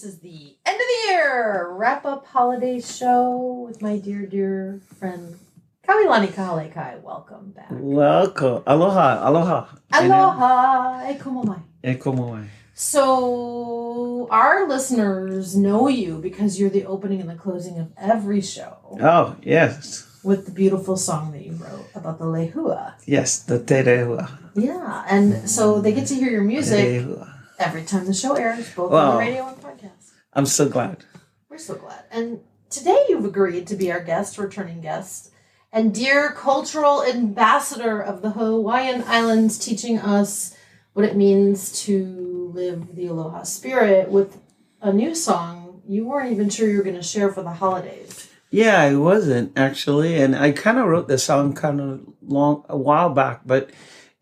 This 0.00 0.14
is 0.14 0.20
the 0.20 0.56
end 0.64 0.80
of 0.80 0.86
the 0.86 1.08
year 1.12 1.68
wrap 1.72 2.06
up 2.06 2.24
holiday 2.24 2.80
show 2.80 3.66
with 3.68 3.82
my 3.82 3.98
dear, 3.98 4.24
dear 4.24 4.80
friend 4.98 5.38
Kawilani 5.86 6.28
Kahalekai. 6.28 7.02
Welcome 7.02 7.50
back. 7.50 7.66
Welcome. 7.70 8.62
Aloha. 8.66 9.20
Aloha. 9.28 9.66
Aloha. 9.92 11.06
E 11.06 11.18
komo 11.18 11.44
mai. 11.44 11.58
E 11.84 11.96
komo 11.96 12.30
mai. 12.32 12.46
So, 12.72 14.26
our 14.30 14.66
listeners 14.66 15.54
know 15.54 15.88
you 15.88 16.16
because 16.16 16.58
you're 16.58 16.70
the 16.70 16.86
opening 16.86 17.20
and 17.20 17.28
the 17.28 17.34
closing 17.34 17.78
of 17.78 17.92
every 17.98 18.40
show 18.40 18.78
Oh, 19.02 19.36
yes. 19.42 20.06
with 20.24 20.46
the 20.46 20.52
beautiful 20.52 20.96
song 20.96 21.32
that 21.32 21.44
you 21.44 21.52
wrote 21.52 21.90
about 21.94 22.18
the 22.18 22.24
lehua. 22.24 22.94
Yes, 23.04 23.40
the 23.40 23.58
te 23.62 23.82
rehua. 23.82 24.30
Yeah, 24.54 25.04
and 25.10 25.48
so 25.50 25.82
they 25.82 25.92
get 25.92 26.06
to 26.06 26.14
hear 26.14 26.30
your 26.30 26.42
music 26.42 27.02
Rehua. 27.04 27.29
Every 27.60 27.84
time 27.84 28.06
the 28.06 28.14
show 28.14 28.34
airs, 28.34 28.74
both 28.74 28.92
on 28.92 29.14
the 29.14 29.18
radio 29.18 29.46
and 29.46 29.56
podcast. 29.58 30.12
I'm 30.32 30.46
so 30.46 30.68
glad. 30.68 31.04
We're 31.48 31.58
so 31.58 31.74
glad. 31.74 32.04
And 32.10 32.40
today 32.70 33.04
you've 33.08 33.24
agreed 33.24 33.66
to 33.68 33.76
be 33.76 33.92
our 33.92 34.02
guest, 34.02 34.38
returning 34.38 34.80
guest, 34.80 35.32
and 35.72 35.94
dear 35.94 36.32
cultural 36.32 37.04
ambassador 37.04 38.00
of 38.00 38.22
the 38.22 38.30
Hawaiian 38.30 39.04
Islands, 39.06 39.58
teaching 39.58 39.98
us 39.98 40.56
what 40.94 41.04
it 41.04 41.16
means 41.16 41.82
to 41.84 42.50
live 42.54 42.96
the 42.96 43.06
Aloha 43.06 43.44
spirit 43.44 44.08
with 44.08 44.40
a 44.80 44.92
new 44.92 45.14
song 45.14 45.60
you 45.90 46.06
weren't 46.06 46.30
even 46.30 46.48
sure 46.48 46.68
you 46.68 46.76
were 46.76 46.84
going 46.84 46.94
to 46.94 47.02
share 47.02 47.32
for 47.32 47.42
the 47.42 47.50
holidays. 47.50 48.28
Yeah, 48.50 48.80
I 48.80 48.94
wasn't 48.94 49.58
actually, 49.58 50.20
and 50.22 50.36
I 50.36 50.52
kind 50.52 50.78
of 50.78 50.86
wrote 50.86 51.08
the 51.08 51.18
song 51.18 51.52
kind 51.52 51.80
of 51.80 52.00
long 52.22 52.64
a 52.68 52.76
while 52.76 53.10
back, 53.10 53.40
but 53.44 53.70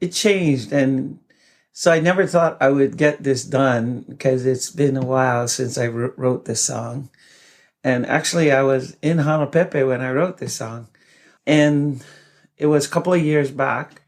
it 0.01 0.13
changed, 0.13 0.73
and 0.73 1.19
so 1.79 1.93
I 1.93 2.01
never 2.01 2.27
thought 2.27 2.57
I 2.61 2.71
would 2.71 2.97
get 2.97 3.23
this 3.23 3.45
done 3.45 4.05
because 4.09 4.45
it's 4.45 4.69
been 4.69 4.97
a 4.97 5.07
while 5.07 5.47
since 5.47 5.79
I 5.79 5.87
wrote 5.87 6.45
this 6.45 6.61
song, 6.61 7.09
and 7.85 8.05
actually 8.05 8.51
I 8.51 8.63
was 8.63 8.97
in 9.01 9.19
Hanapepe 9.19 9.87
when 9.87 10.01
I 10.01 10.11
wrote 10.11 10.39
this 10.39 10.55
song, 10.55 10.89
and 11.47 12.05
it 12.57 12.67
was 12.67 12.85
a 12.85 12.91
couple 12.91 13.13
of 13.13 13.23
years 13.23 13.53
back, 13.53 14.03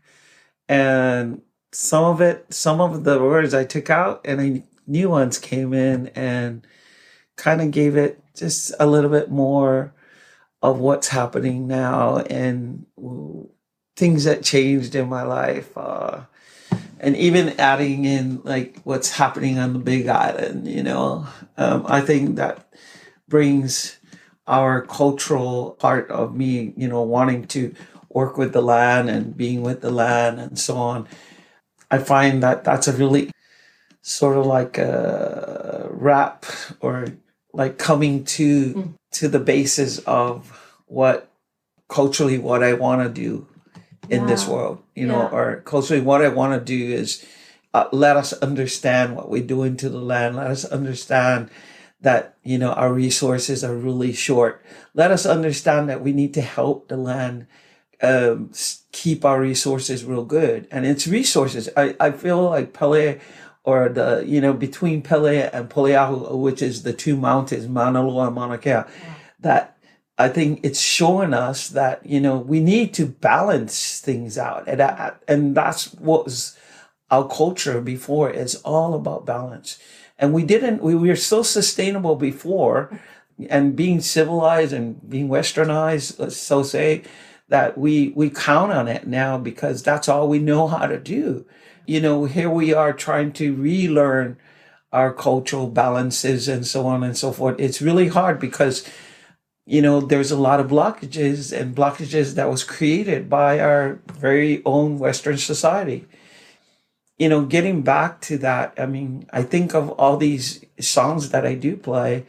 and 0.69 1.43
some 1.71 2.03
of 2.03 2.21
it, 2.21 2.53
some 2.53 2.81
of 2.81 3.05
the 3.05 3.21
words 3.21 3.55
I 3.55 3.67
took 3.67 3.89
out, 3.89 4.23
and 4.25 4.41
I, 4.41 4.65
new 4.89 5.09
ones 5.09 5.39
came 5.39 5.73
in, 5.73 6.09
and 6.09 6.67
kind 7.37 7.61
of 7.63 7.71
gave 7.71 7.97
it 7.97 8.21
just 8.35 8.73
a 8.81 8.87
little 8.89 9.11
bit 9.11 9.31
more 9.31 9.95
of 10.61 10.81
what's 10.81 11.07
happening 11.07 11.69
now 11.69 12.17
and 12.17 12.87
things 13.95 14.25
that 14.25 14.43
changed 14.43 14.97
in 14.97 15.09
my 15.09 15.23
life 15.23 15.71
uh, 15.79 16.23
and 17.01 17.17
even 17.17 17.59
adding 17.59 18.05
in 18.05 18.41
like 18.45 18.79
what's 18.85 19.11
happening 19.13 19.59
on 19.59 19.73
the 19.73 19.79
big 19.79 20.07
island 20.07 20.69
you 20.69 20.83
know 20.83 21.27
um, 21.57 21.85
i 21.89 22.01
think 22.01 22.37
that 22.37 22.69
brings 23.29 23.99
our 24.47 24.83
cultural 24.83 25.73
part 25.81 26.11
of 26.11 26.37
me 26.37 26.73
you 26.77 26.89
know 26.89 27.03
wanting 27.03 27.47
to 27.47 27.75
work 28.11 28.37
with 28.37 28.53
the 28.53 28.63
land 28.63 29.09
and 29.09 29.37
being 29.37 29.63
with 29.63 29.81
the 29.81 29.91
land 29.91 30.39
and 30.41 30.59
so 30.59 30.77
on 30.77 31.09
i 31.91 31.99
find 31.99 32.43
that 32.43 32.65
that's 32.65 32.89
a 32.89 32.93
really 32.93 33.31
sort 34.03 34.37
of 34.37 34.47
like 34.47 34.79
a 34.79 35.89
wrap 35.91 36.47
or 36.81 37.07
like 37.53 37.79
coming 37.79 38.25
to 38.25 38.75
Mm. 38.75 38.95
to 39.13 39.29
the 39.29 39.41
basis 39.41 39.99
of 40.07 40.75
what 40.87 41.29
culturally 41.89 42.39
what 42.39 42.63
I 42.63 42.73
want 42.75 43.03
to 43.03 43.09
do 43.23 43.47
in 44.09 44.27
this 44.27 44.47
world, 44.49 44.83
you 44.95 45.07
know, 45.07 45.21
Yeah. 45.23 45.37
or 45.39 45.57
culturally 45.65 46.03
what 46.03 46.23
I 46.23 46.29
want 46.29 46.53
to 46.59 46.65
do 46.65 46.93
is 46.95 47.25
uh, 47.73 47.87
let 47.93 48.17
us 48.17 48.33
understand 48.35 49.15
what 49.15 49.29
we're 49.31 49.43
doing 49.47 49.77
to 49.77 49.89
the 49.89 50.01
land. 50.01 50.37
Let 50.37 50.51
us 50.51 50.65
understand 50.65 51.51
that 52.01 52.35
you 52.43 52.59
know 52.59 52.73
our 52.73 52.93
resources 52.93 53.63
are 53.63 53.77
really 53.77 54.13
short. 54.13 54.65
Let 54.95 55.11
us 55.11 55.27
understand 55.27 55.89
that 55.89 56.01
we 56.03 56.13
need 56.13 56.33
to 56.35 56.41
help 56.41 56.89
the 56.89 56.97
land 56.97 57.47
um, 58.03 58.51
keep 58.93 59.25
our 59.25 59.41
resources 59.41 60.05
real 60.05 60.25
good. 60.25 60.67
And 60.71 60.87
it's 60.87 61.07
resources. 61.07 61.69
I, 61.77 61.95
I 62.01 62.11
feel 62.13 62.43
like 62.43 62.73
Pele 62.73 63.21
or 63.63 63.91
the, 63.91 64.25
you 64.27 64.41
know, 64.41 64.55
between 64.55 65.03
Pele 65.03 65.51
and 65.53 65.69
Poliahu, 65.69 66.39
which 66.39 66.63
is 66.63 66.83
the 66.83 66.95
two 66.95 67.15
mountains, 67.17 67.69
Mauna 67.69 68.03
Loa 68.03 68.27
and 68.29 68.35
Mauna 68.35 68.57
Kea, 68.57 68.83
that 69.41 69.77
I 70.21 70.29
think 70.29 70.61
it's 70.63 70.81
showing 70.81 71.33
us 71.33 71.71
that, 71.71 72.05
you 72.05 72.21
know, 72.21 72.37
we 72.37 72.61
need 72.61 72.93
to 72.95 73.07
balance 73.07 74.01
things 74.01 74.37
out. 74.37 74.69
And, 74.69 74.79
that, 74.79 75.23
and 75.27 75.57
that's 75.57 75.95
what 75.95 76.27
was 76.27 76.59
our 77.11 77.27
culture 77.27 77.81
before. 77.81 78.29
is 78.29 78.57
all 78.57 78.93
about 78.93 79.25
balance. 79.25 79.79
And 80.19 80.35
we 80.35 80.45
didn't, 80.45 80.83
we 80.83 80.95
were 80.95 81.17
so 81.17 81.43
sustainable 81.43 82.17
before 82.17 83.01
and 83.49 83.75
being 83.75 84.03
civilized 84.03 84.75
and 84.75 85.09
being 85.09 85.29
westernized, 85.29 86.19
let's 86.19 86.37
so 86.37 86.63
say, 86.63 87.03
that 87.49 87.79
we 87.79 88.11
we 88.11 88.29
count 88.29 88.73
on 88.73 88.89
it 88.89 89.07
now 89.07 89.39
because 89.39 89.83
that's 89.83 90.07
all 90.07 90.29
we 90.29 90.39
know 90.39 90.69
how 90.69 90.87
to 90.87 90.99
do. 90.99 91.47
You 91.87 92.01
know, 92.03 92.27
here 92.27 92.51
we 92.51 92.75
are 92.75 92.93
trying 92.93 93.33
to 93.33 93.57
relearn 93.57 94.37
our 94.93 95.13
cultural 95.15 95.67
balances 95.67 96.47
and 96.47 96.67
so 96.67 96.87
on 96.87 97.03
and 97.03 97.17
so 97.17 97.33
forth. 97.33 97.59
It's 97.59 97.81
really 97.83 98.09
hard 98.09 98.39
because 98.39 98.87
you 99.71 99.81
know 99.81 100.01
there's 100.01 100.33
a 100.33 100.37
lot 100.37 100.59
of 100.59 100.67
blockages 100.67 101.57
and 101.57 101.77
blockages 101.77 102.35
that 102.35 102.51
was 102.51 102.65
created 102.65 103.31
by 103.31 103.61
our 103.61 104.01
very 104.13 104.63
own 104.65 104.99
Western 104.99 105.39
society. 105.39 106.07
You 107.19 107.29
know, 107.29 107.45
getting 107.45 107.83
back 107.83 108.21
to 108.23 108.39
that, 108.39 108.75
I 108.77 108.87
mean, 108.87 109.29
I 109.33 109.43
think 109.45 109.73
of 109.75 109.91
all 109.91 110.17
these 110.17 110.65
songs 110.81 111.31
that 111.31 111.47
I 111.47 111.55
do 111.55 111.77
play 111.77 112.27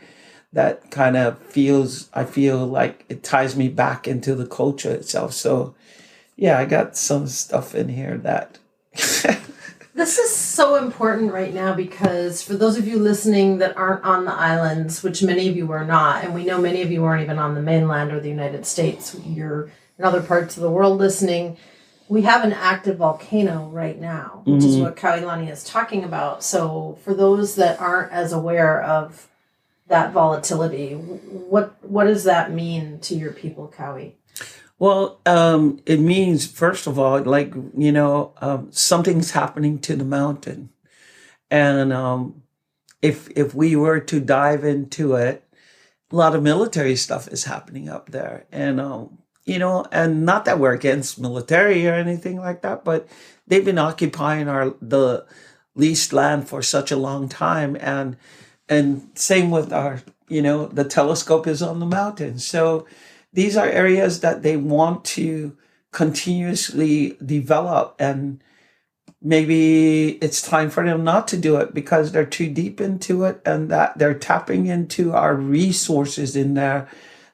that 0.54 0.92
kind 0.92 1.18
of 1.18 1.40
feels 1.40 2.10
I 2.14 2.26
feel 2.26 2.68
like 2.68 3.06
it 3.10 3.24
ties 3.24 3.56
me 3.56 3.70
back 3.70 4.08
into 4.08 4.36
the 4.36 4.46
culture 4.46 4.92
itself. 4.92 5.34
So 5.34 5.74
yeah, 6.36 6.60
I 6.60 6.66
got 6.66 6.96
some 6.96 7.26
stuff 7.26 7.74
in 7.74 7.90
here 7.90 8.18
that 8.20 8.60
This 10.02 10.18
is 10.18 10.36
so 10.36 10.78
important 10.78 11.32
right 11.32 11.54
now 11.54 11.76
because 11.76 12.42
for 12.42 12.56
those 12.56 12.76
of 12.76 12.88
you 12.88 12.98
listening 12.98 13.60
that 13.60 13.78
aren't 13.78 14.04
on 14.04 14.26
the 14.26 14.34
islands, 14.34 15.04
which 15.04 15.22
many 15.22 15.48
of 15.48 15.56
you 15.56 15.72
are 15.72 15.86
not, 15.86 16.24
and 16.24 16.34
we 16.34 16.44
know 16.44 16.60
many 16.60 16.82
of 16.82 16.92
you 16.92 17.04
aren't 17.06 17.22
even 17.22 17.38
on 17.38 17.54
the 17.54 17.62
mainland 17.62 18.12
or 18.12 18.20
the 18.20 18.28
United 18.28 18.66
States, 18.66 19.16
you're 19.24 19.70
in 20.00 20.04
other 20.04 20.24
parts 20.24 20.58
of 20.58 20.64
the 20.64 20.72
world 20.72 20.98
listening. 20.98 21.56
We 22.10 22.24
have 22.24 22.44
an 22.44 22.52
active 22.52 22.98
volcano 22.98 23.68
right 23.68 24.02
now, 24.02 24.42
which 24.46 24.64
is 24.64 24.74
mm-hmm. 24.74 24.86
what 24.86 24.96
Kailani 24.96 25.52
is 25.52 25.64
talking 25.64 26.04
about. 26.04 26.44
So, 26.44 26.98
for 27.04 27.14
those 27.14 27.54
that 27.58 27.80
aren't 27.80 28.12
as 28.12 28.34
aware 28.34 28.82
of 28.82 29.28
that 29.86 30.14
volatility, 30.14 30.96
what 30.96 31.76
what 31.84 32.06
does 32.06 32.24
that 32.24 32.52
mean 32.52 32.98
to 33.02 33.14
your 33.14 33.34
people, 33.34 33.72
Kawi? 33.78 34.16
Well, 34.82 35.22
um, 35.28 35.80
it 35.86 36.00
means 36.00 36.48
first 36.48 36.88
of 36.88 36.98
all, 36.98 37.22
like 37.22 37.54
you 37.78 37.92
know, 37.92 38.34
um, 38.42 38.70
something's 38.72 39.30
happening 39.30 39.78
to 39.82 39.96
the 39.96 40.04
mountain, 40.04 40.72
and 41.52 41.94
um, 41.94 42.44
if 43.02 43.30
if 43.38 43.56
we 43.56 43.76
were 43.76 44.00
to 44.02 44.20
dive 44.20 44.64
into 44.66 45.16
it, 45.16 45.44
a 46.12 46.16
lot 46.16 46.36
of 46.36 46.44
military 46.44 46.96
stuff 46.96 47.28
is 47.28 47.46
happening 47.46 47.90
up 47.90 48.12
there, 48.12 48.46
and 48.52 48.82
um, 48.82 49.20
you 49.46 49.60
know, 49.60 49.86
and 49.92 50.26
not 50.26 50.46
that 50.46 50.60
we're 50.60 50.74
against 50.74 51.20
military 51.22 51.88
or 51.88 51.94
anything 51.94 52.38
like 52.40 52.64
that, 52.64 52.84
but 52.84 53.08
they've 53.48 53.66
been 53.66 53.78
occupying 53.80 54.48
our 54.50 54.76
the 54.82 55.28
leased 55.76 56.14
land 56.14 56.50
for 56.50 56.64
such 56.64 56.92
a 56.92 56.98
long 56.98 57.30
time, 57.30 57.78
and 57.82 58.18
and 58.70 59.10
same 59.16 59.52
with 59.52 59.74
our, 59.74 60.02
you 60.30 60.42
know, 60.42 60.68
the 60.68 60.86
telescope 60.86 61.48
is 61.48 61.62
on 61.62 61.80
the 61.80 61.86
mountain, 61.86 62.40
so 62.40 62.88
these 63.34 63.56
are 63.58 63.68
areas 63.68 64.20
that 64.22 64.44
they 64.44 64.58
want 64.58 65.06
to 65.06 65.58
continuously 65.92 67.18
develop 67.26 67.96
and 68.00 68.42
maybe 69.22 70.12
it's 70.22 70.42
time 70.42 70.70
for 70.70 70.86
them 70.86 71.04
not 71.04 71.28
to 71.28 71.38
do 71.38 71.58
it 71.58 71.74
because 71.74 72.12
they're 72.12 72.26
too 72.26 72.50
deep 72.50 72.80
into 72.80 73.24
it 73.26 73.42
and 73.46 73.70
that 73.70 73.98
they're 73.98 74.14
tapping 74.14 74.68
into 74.68 75.12
our 75.12 75.36
resources 75.36 76.36
in 76.36 76.54
there 76.54 76.88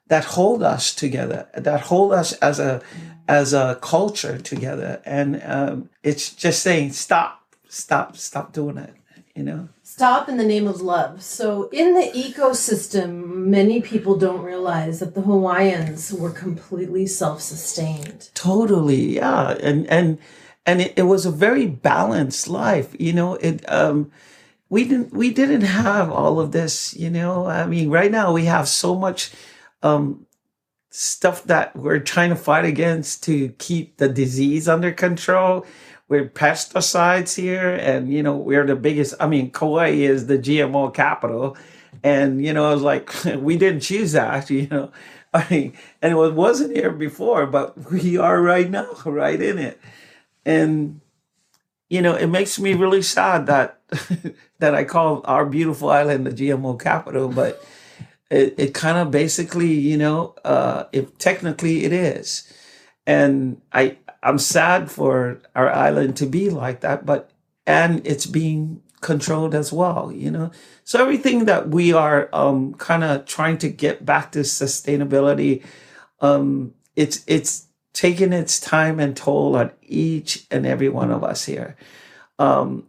that 0.08 0.26
hold 0.26 0.64
us 0.64 0.94
together 0.94 1.48
that 1.54 1.82
hold 1.82 2.12
us 2.14 2.34
as 2.34 2.60
a 2.60 2.82
as 3.28 3.54
a 3.54 3.78
culture 3.82 4.38
together. 4.38 5.02
And 5.06 5.42
um, 5.44 5.90
it's 6.04 6.34
just 6.34 6.64
saying 6.64 6.94
stop 6.94 7.42
stop 7.70 8.16
stop 8.16 8.54
doing 8.54 8.78
it 8.78 8.94
you 9.36 9.44
know 9.44 9.68
Stop 9.98 10.30
in 10.30 10.38
the 10.38 10.46
name 10.46 10.68
of 10.68 10.80
love. 10.80 11.24
So, 11.24 11.70
in 11.70 11.96
the 11.96 12.12
ecosystem, 12.14 13.26
many 13.48 13.82
people 13.82 14.16
don't 14.16 14.44
realize 14.44 15.00
that 15.00 15.16
the 15.16 15.22
Hawaiians 15.22 16.14
were 16.14 16.30
completely 16.30 17.08
self 17.08 17.42
sustained. 17.42 18.30
totally 18.36 19.16
yeah 19.16 19.58
and 19.60 19.88
and 19.88 20.20
and 20.68 20.82
it, 20.82 20.94
it 20.98 21.04
was 21.04 21.26
a 21.26 21.32
very 21.32 21.66
balanced 21.66 22.48
life 22.48 22.96
you 23.00 23.12
know 23.12 23.36
it 23.36 23.68
um 23.72 24.12
we 24.70 24.84
didn't 24.84 25.14
we 25.14 25.34
didn't 25.34 25.62
have 25.62 26.12
all 26.12 26.40
of 26.40 26.52
this 26.52 26.96
you 26.96 27.10
know 27.10 27.48
i 27.48 27.66
mean 27.66 27.90
right 27.90 28.12
now 28.12 28.32
we 28.32 28.46
have 28.46 28.68
so 28.68 28.94
much 28.94 29.32
um 29.82 30.28
stuff 30.90 31.44
that 31.44 31.76
we're 31.76 32.00
trying 32.00 32.30
to 32.30 32.36
fight 32.36 32.66
against 32.66 33.24
to 33.24 33.50
keep 33.60 33.98
the 33.98 34.10
disease 34.10 34.68
under 34.68 34.92
control. 34.92 35.64
We're 36.10 36.30
pesticides 36.30 37.36
here, 37.36 37.74
and 37.76 38.12
you 38.12 38.24
know 38.24 38.36
we're 38.38 38.66
the 38.66 38.76
biggest. 38.76 39.16
I 39.20 39.28
mean, 39.28 39.52
Kauai 39.52 39.90
is 39.90 40.28
the 40.28 40.38
GMO 40.38 40.94
capital, 40.94 41.58
and 42.04 42.44
you 42.44 42.54
know 42.54 42.70
I 42.70 42.74
was 42.74 42.84
like, 42.84 43.12
we 43.38 43.58
didn't 43.58 43.82
choose 43.82 44.14
that, 44.14 44.50
you 44.50 44.68
know. 44.68 44.92
I 45.34 45.46
mean, 45.52 45.74
and 46.02 46.14
it 46.14 46.34
wasn't 46.34 46.76
here 46.76 46.92
before, 46.92 47.46
but 47.46 47.92
we 47.92 48.18
are 48.18 48.42
right 48.42 48.70
now, 48.70 48.90
right 49.06 49.42
in 49.42 49.58
it, 49.60 49.80
and 50.46 51.02
you 51.90 52.02
know 52.02 52.16
it 52.16 52.28
makes 52.28 52.60
me 52.60 52.74
really 52.74 53.02
sad 53.02 53.46
that 53.48 53.80
that 54.60 54.76
I 54.76 54.84
call 54.86 55.22
our 55.26 55.46
beautiful 55.46 55.90
island 55.90 56.26
the 56.28 56.32
GMO 56.32 56.80
capital, 56.80 57.28
but 57.30 57.64
it, 58.30 58.56
it 58.58 58.74
kind 58.74 58.98
of 58.98 59.12
basically, 59.12 59.72
you 59.74 59.98
know, 59.98 60.36
uh, 60.44 60.86
if 60.92 61.18
technically 61.18 61.86
it 61.86 61.94
is. 61.94 62.52
And 63.06 63.62
I, 63.72 63.98
I'm 64.24 64.40
sad 64.40 64.92
for 64.92 65.40
our 65.56 65.70
island 65.70 66.18
to 66.18 66.26
be 66.26 66.50
like 66.50 66.82
that, 66.82 67.06
but, 67.06 67.30
and 67.66 68.06
it's 68.06 68.26
being 68.26 68.82
controlled 69.02 69.54
as 69.54 69.72
well, 69.72 70.12
you 70.12 70.32
know? 70.32 70.52
So 70.84 71.02
everything 71.02 71.46
that 71.46 71.70
we 71.70 71.94
are, 71.94 72.30
um, 72.34 72.74
kind 72.76 73.04
of 73.04 73.26
trying 73.26 73.58
to 73.60 73.70
get 73.70 74.06
back 74.06 74.32
to 74.34 74.40
sustainability, 74.40 75.64
um, 76.20 76.74
it's, 76.96 77.24
it's 77.28 77.68
taking 77.94 78.34
its 78.34 78.60
time 78.60 79.00
and 79.00 79.16
toll 79.16 79.56
on 79.56 79.72
each 79.82 80.46
and 80.50 80.66
every 80.66 80.90
one 80.90 81.12
of 81.12 81.24
us 81.24 81.46
here, 81.46 81.76
um, 82.40 82.86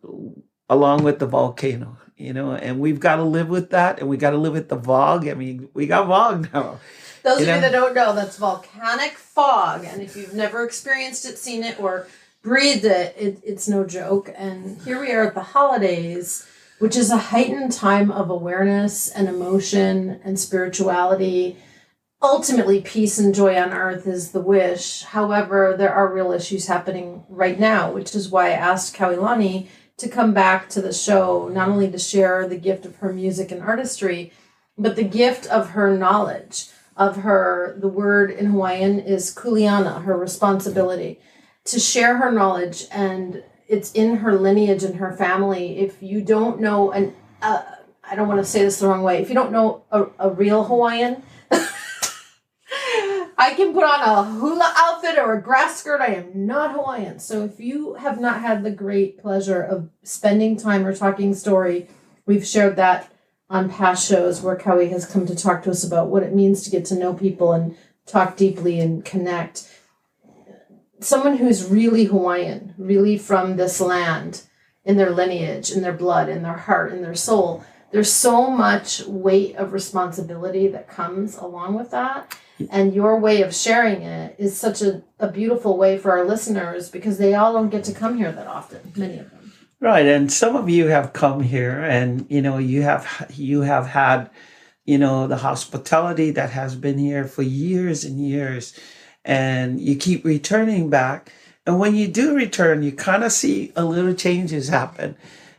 along 0.69 1.05
with 1.05 1.19
the 1.19 1.27
volcano 1.27 1.99
you 2.19 2.33
know, 2.33 2.53
and 2.53 2.81
we've 2.81 2.99
got 2.99 3.17
to 3.17 3.23
live 3.23 3.49
with 3.49 3.71
that, 3.71 4.01
and 4.01 4.09
we 4.09 4.17
got 4.17 4.31
to 4.31 4.37
live 4.37 4.53
with 4.53 4.69
the 4.69 4.77
VOG. 4.77 5.31
I 5.31 5.35
mean, 5.35 5.69
we 5.73 5.87
got 5.87 6.09
VOG 6.09 6.53
now. 6.53 6.81
Those 7.29 7.41
you 7.41 7.45
of 7.45 7.49
know? 7.49 7.55
you 7.57 7.61
that 7.61 7.73
don't 7.73 7.95
know, 7.95 8.15
that's 8.15 8.39
volcanic 8.39 9.13
fog, 9.13 9.85
and 9.85 10.01
if 10.01 10.17
you've 10.17 10.33
never 10.33 10.65
experienced 10.65 11.27
it, 11.27 11.39
seen 11.39 11.63
it, 11.63 11.79
or 11.79 12.09
breathed 12.43 12.87
it, 12.87 13.15
it 13.19 13.39
it's 13.45 13.69
no 13.69 13.85
joke. 13.85 14.33
And 14.35 14.81
here 14.81 14.99
we 14.99 15.13
are 15.13 15.27
at 15.27 15.35
the 15.35 15.43
holidays, 15.43 16.47
which 16.79 16.97
is 16.97 17.11
a 17.11 17.19
heightened 17.19 17.73
time 17.73 18.11
of 18.11 18.31
awareness 18.31 19.11
and 19.11 19.29
emotion 19.29 20.21
and 20.25 20.39
spirituality. 20.39 21.59
Ultimately, 22.23 22.81
peace 22.81 23.19
and 23.19 23.35
joy 23.35 23.57
on 23.57 23.75
earth 23.75 24.07
is 24.07 24.33
the 24.33 24.41
wish. 24.41 25.03
However, 25.03 25.75
there 25.77 25.93
are 25.93 26.13
real 26.13 26.33
issues 26.33 26.67
happening 26.67 27.25
right 27.29 27.61
now, 27.61 27.93
which 27.93 28.15
is 28.15 28.31
why 28.31 28.47
I 28.47 28.53
asked 28.53 28.97
Kawilani 28.97 29.67
to 29.99 30.09
come 30.09 30.33
back 30.33 30.71
to 30.71 30.81
the 30.81 30.95
show, 30.95 31.49
not 31.49 31.69
only 31.69 31.91
to 31.91 31.99
share 31.99 32.49
the 32.49 32.57
gift 32.57 32.87
of 32.87 32.97
her 32.97 33.13
music 33.13 33.53
and 33.53 33.61
artistry, 33.61 34.33
but 34.79 34.97
the 34.97 35.05
gift 35.05 35.47
of 35.49 35.71
her 35.71 35.95
knowledge 35.95 36.71
of 36.99 37.17
her. 37.19 37.77
The 37.81 37.89
word 37.89 38.31
in 38.31 38.47
Hawaiian 38.47 38.99
is 38.99 39.35
kuleana, 39.35 40.03
her 40.05 40.17
responsibility 40.17 41.21
to 41.67 41.79
share 41.79 42.17
her 42.17 42.33
knowledge, 42.33 42.85
and 42.91 43.43
it's 43.69 43.93
in 43.93 44.17
her 44.17 44.33
lineage 44.33 44.83
and 44.83 44.97
her 44.97 45.12
family. 45.12 45.79
If 45.79 46.03
you 46.03 46.21
don't 46.23 46.61
know, 46.61 46.91
and 46.91 47.15
uh, 47.43 47.62
I 48.03 48.15
don't 48.17 48.29
want 48.29 48.41
to 48.41 48.45
say 48.45 48.62
this 48.62 48.79
the 48.79 48.89
wrong 48.89 49.03
way, 49.03 49.21
if 49.23 49.29
you 49.29 49.35
don't 49.35 49.53
know 49.53 49.85
a, 49.91 50.06
a 50.19 50.31
real 50.31 50.65
Hawaiian, 50.65 51.23
I 53.41 53.55
can 53.55 53.73
put 53.73 53.85
on 53.85 54.01
a 54.01 54.25
hula 54.25 54.73
outfit 54.77 55.19
or 55.19 55.35
a 55.35 55.43
grass 55.43 55.79
skirt. 55.79 56.01
I 56.01 56.15
am 56.15 56.47
not 56.47 56.73
Hawaiian. 56.73 57.21
So 57.21 57.44
if 57.44 57.61
you 57.61 57.94
have 57.94 58.21
not 58.21 58.41
had 58.41 58.65
the 58.65 58.71
great 58.71 59.19
pleasure 59.19 59.62
of 59.62 59.91
spending 60.03 60.56
time 60.56 60.87
or 60.87 60.94
talking 60.94 61.35
story, 61.35 61.87
we've 62.27 62.47
shared 62.47 62.77
that 62.77 63.12
on 63.50 63.71
past 63.71 64.09
shows 64.09 64.41
where 64.41 64.56
Kawi 64.56 64.91
has 64.91 65.06
come 65.06 65.27
to 65.27 65.35
talk 65.35 65.62
to 65.62 65.71
us 65.71 65.85
about 65.85 66.09
what 66.09 66.23
it 66.23 66.35
means 66.35 66.62
to 66.62 66.71
get 66.71 66.85
to 66.87 66.95
know 66.95 67.15
people 67.15 67.53
and 67.53 67.77
talk 68.06 68.37
deeply 68.37 68.81
and 68.81 69.05
connect. 69.05 69.69
Someone 71.00 71.37
who's 71.37 71.65
really 71.65 72.05
Hawaiian, 72.05 72.75
really 72.77 73.17
from 73.17 73.56
this 73.56 73.81
land, 73.81 74.43
in 74.85 74.97
their 74.97 75.11
lineage, 75.11 75.71
in 75.71 75.83
their 75.83 75.93
blood, 75.93 76.29
in 76.29 76.43
their 76.43 76.56
heart, 76.56 76.93
in 76.93 77.03
their 77.03 77.15
soul. 77.15 77.65
There's 77.91 78.12
so 78.12 78.50
much 78.50 79.05
weight 79.06 79.56
of 79.56 79.73
responsibility 79.73 80.69
that 80.69 80.89
comes 80.89 81.37
along 81.37 81.75
with 81.75 81.91
that 81.91 82.37
and 82.71 82.94
your 82.94 83.19
way 83.19 83.43
of 83.43 83.55
sharing 83.55 84.03
it 84.03 84.35
is 84.39 84.56
such 84.59 84.83
a, 84.83 85.03
a 85.19 85.31
beautiful 85.31 85.77
way 85.77 85.99
for 85.99 86.11
our 86.11 86.25
listeners 86.25 86.91
because 86.91 87.19
they 87.19 87.35
all 87.35 87.53
don't 87.53 87.71
get 87.71 87.85
to 87.85 87.93
come 87.93 88.17
here 88.17 88.33
that 88.33 88.47
often 88.47 88.81
many 88.97 89.19
of 89.19 89.31
them 89.31 89.38
right 89.81 90.07
and 90.07 90.33
some 90.33 90.57
of 90.57 90.69
you 90.69 90.87
have 90.87 91.13
come 91.13 91.41
here 91.41 91.81
and 91.83 92.27
you 92.29 92.43
know 92.43 92.59
you 92.59 92.83
have 92.83 93.27
you 93.35 93.63
have 93.63 93.87
had 93.87 94.31
you 94.85 94.99
know 94.99 95.27
the 95.27 95.37
hospitality 95.37 96.31
that 96.31 96.51
has 96.51 96.75
been 96.75 96.99
here 96.99 97.25
for 97.25 97.43
years 97.43 98.05
and 98.05 98.21
years 98.21 98.79
and 99.25 99.81
you 99.81 99.97
keep 99.97 100.25
returning 100.25 100.91
back 100.91 101.33
and 101.67 101.79
when 101.79 101.95
you 101.95 102.09
do 102.09 102.35
return 102.35 102.83
you 102.83 102.93
kind 102.93 103.23
of 103.23 103.33
see 103.33 103.73
a 103.77 103.85
little 103.85 104.15
changes 104.15 104.69
happen 104.69 105.17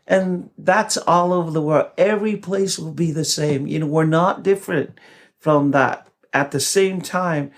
and 0.09 0.49
that's 0.57 0.97
all 0.97 1.31
over 1.31 1.51
the 1.51 1.61
world. 1.61 1.91
Every 1.95 2.35
place 2.35 2.79
will 2.79 2.91
be 2.91 3.11
the 3.11 3.23
same. 3.23 3.67
You 3.67 3.79
know 3.79 3.85
we're 3.85 4.05
not 4.05 4.43
different 4.43 4.99
from 5.37 5.71
that. 5.71 6.07
At 6.33 6.51
the 6.51 6.59
same 6.59 7.01
time, 7.01 7.51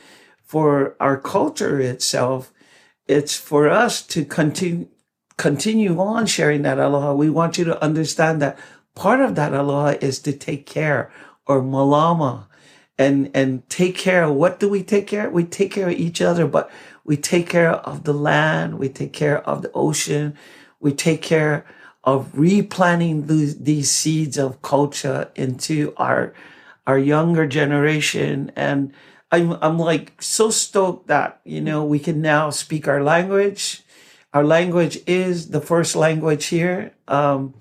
for 0.43 0.95
our 0.99 1.17
culture 1.17 1.79
itself, 1.79 2.53
it's 3.07 3.35
for 3.35 3.69
us 3.69 4.05
to 4.07 4.25
continue 4.25 4.87
continue 5.41 5.99
on 5.99 6.27
sharing 6.27 6.61
that 6.61 6.77
aloha. 6.77 7.15
We 7.15 7.31
want 7.31 7.57
you 7.57 7.65
to 7.65 7.83
understand 7.83 8.43
that 8.43 8.59
part 8.93 9.19
of 9.21 9.33
that 9.33 9.55
aloha 9.55 9.95
is 9.99 10.19
to 10.19 10.33
take 10.33 10.67
care 10.67 11.11
or 11.47 11.63
malama 11.63 12.45
and 12.99 13.31
and 13.33 13.67
take 13.67 13.97
care 13.97 14.25
of 14.25 14.35
what 14.35 14.59
do 14.59 14.69
we 14.69 14.83
take 14.83 15.07
care 15.07 15.25
of? 15.25 15.33
We 15.33 15.43
take 15.43 15.71
care 15.71 15.89
of 15.89 15.97
each 15.97 16.21
other, 16.21 16.45
but 16.45 16.69
we 17.03 17.17
take 17.17 17.49
care 17.49 17.71
of 17.71 18.03
the 18.03 18.13
land, 18.13 18.77
we 18.77 18.87
take 18.87 19.13
care 19.13 19.41
of 19.49 19.63
the 19.63 19.71
ocean, 19.73 20.37
we 20.79 20.93
take 20.93 21.23
care 21.23 21.65
of 22.03 22.29
replanting 22.37 23.25
these, 23.25 23.57
these 23.57 23.89
seeds 23.89 24.37
of 24.37 24.61
culture 24.61 25.31
into 25.35 25.95
our 25.97 26.35
our 26.85 26.99
younger 26.99 27.47
generation 27.47 28.51
and 28.55 28.93
I'm, 29.31 29.53
I'm 29.61 29.79
like 29.79 30.21
so 30.21 30.51
stoked 30.51 31.07
that 31.07 31.41
you 31.45 31.61
know 31.61 31.83
we 31.83 31.97
can 31.97 32.21
now 32.21 32.51
speak 32.51 32.87
our 32.87 33.01
language 33.01 33.83
our 34.33 34.43
language 34.43 34.99
is 35.07 35.49
the 35.49 35.61
first 35.61 35.95
language 35.95 36.45
here 36.45 36.93
um, 37.07 37.53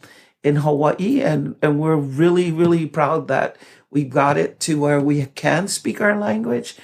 in 0.43 0.57
hawaii 0.57 1.21
and, 1.21 1.57
and 1.63 1.79
we're 1.79 1.97
really 1.97 2.51
really 2.53 2.87
proud 2.87 3.29
that 3.29 3.57
we 3.91 4.05
got 4.05 4.37
it 4.37 4.61
to 4.61 4.81
where 4.81 5.01
we 5.01 5.27
can 5.27 5.69
speak 5.69 6.01
our 6.01 6.19
language 6.19 6.77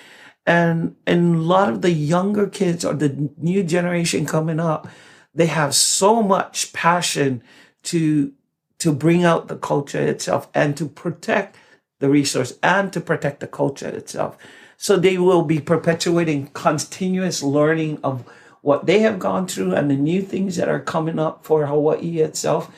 and 0.44 0.94
and 1.06 1.36
a 1.36 1.38
lot 1.38 1.68
of 1.68 1.82
the 1.82 1.92
younger 1.92 2.46
kids 2.48 2.84
or 2.84 2.94
the 2.94 3.30
new 3.36 3.62
generation 3.62 4.26
coming 4.26 4.60
up 4.60 4.88
they 5.34 5.46
have 5.46 5.74
so 5.74 6.22
much 6.22 6.72
passion 6.72 7.42
to 7.82 8.32
to 8.78 8.92
bring 8.92 9.24
out 9.24 9.48
the 9.48 9.56
culture 9.56 10.00
itself 10.00 10.48
and 10.54 10.76
to 10.76 10.86
protect 10.86 11.56
the 12.00 12.08
resource 12.08 12.54
and 12.62 12.92
to 12.92 13.00
protect 13.00 13.40
the 13.40 13.46
culture 13.46 13.88
itself. 13.88 14.36
So 14.76 14.96
they 14.96 15.16
will 15.18 15.42
be 15.42 15.60
perpetuating 15.60 16.48
continuous 16.48 17.42
learning 17.42 18.00
of 18.04 18.24
what 18.62 18.86
they 18.86 19.00
have 19.00 19.18
gone 19.18 19.46
through 19.46 19.74
and 19.74 19.90
the 19.90 19.96
new 19.96 20.22
things 20.22 20.56
that 20.56 20.68
are 20.68 20.80
coming 20.80 21.18
up 21.18 21.44
for 21.44 21.66
Hawaii 21.66 22.18
itself. 22.18 22.70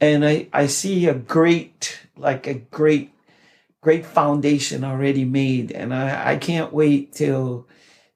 And 0.00 0.24
I, 0.24 0.48
I 0.52 0.66
see 0.66 1.06
a 1.06 1.14
great, 1.14 2.06
like 2.16 2.46
a 2.46 2.54
great, 2.54 3.12
great 3.80 4.06
foundation 4.06 4.84
already 4.84 5.24
made. 5.24 5.72
And 5.72 5.94
I, 5.94 6.32
I 6.32 6.36
can't 6.36 6.72
wait 6.72 7.12
till, 7.12 7.68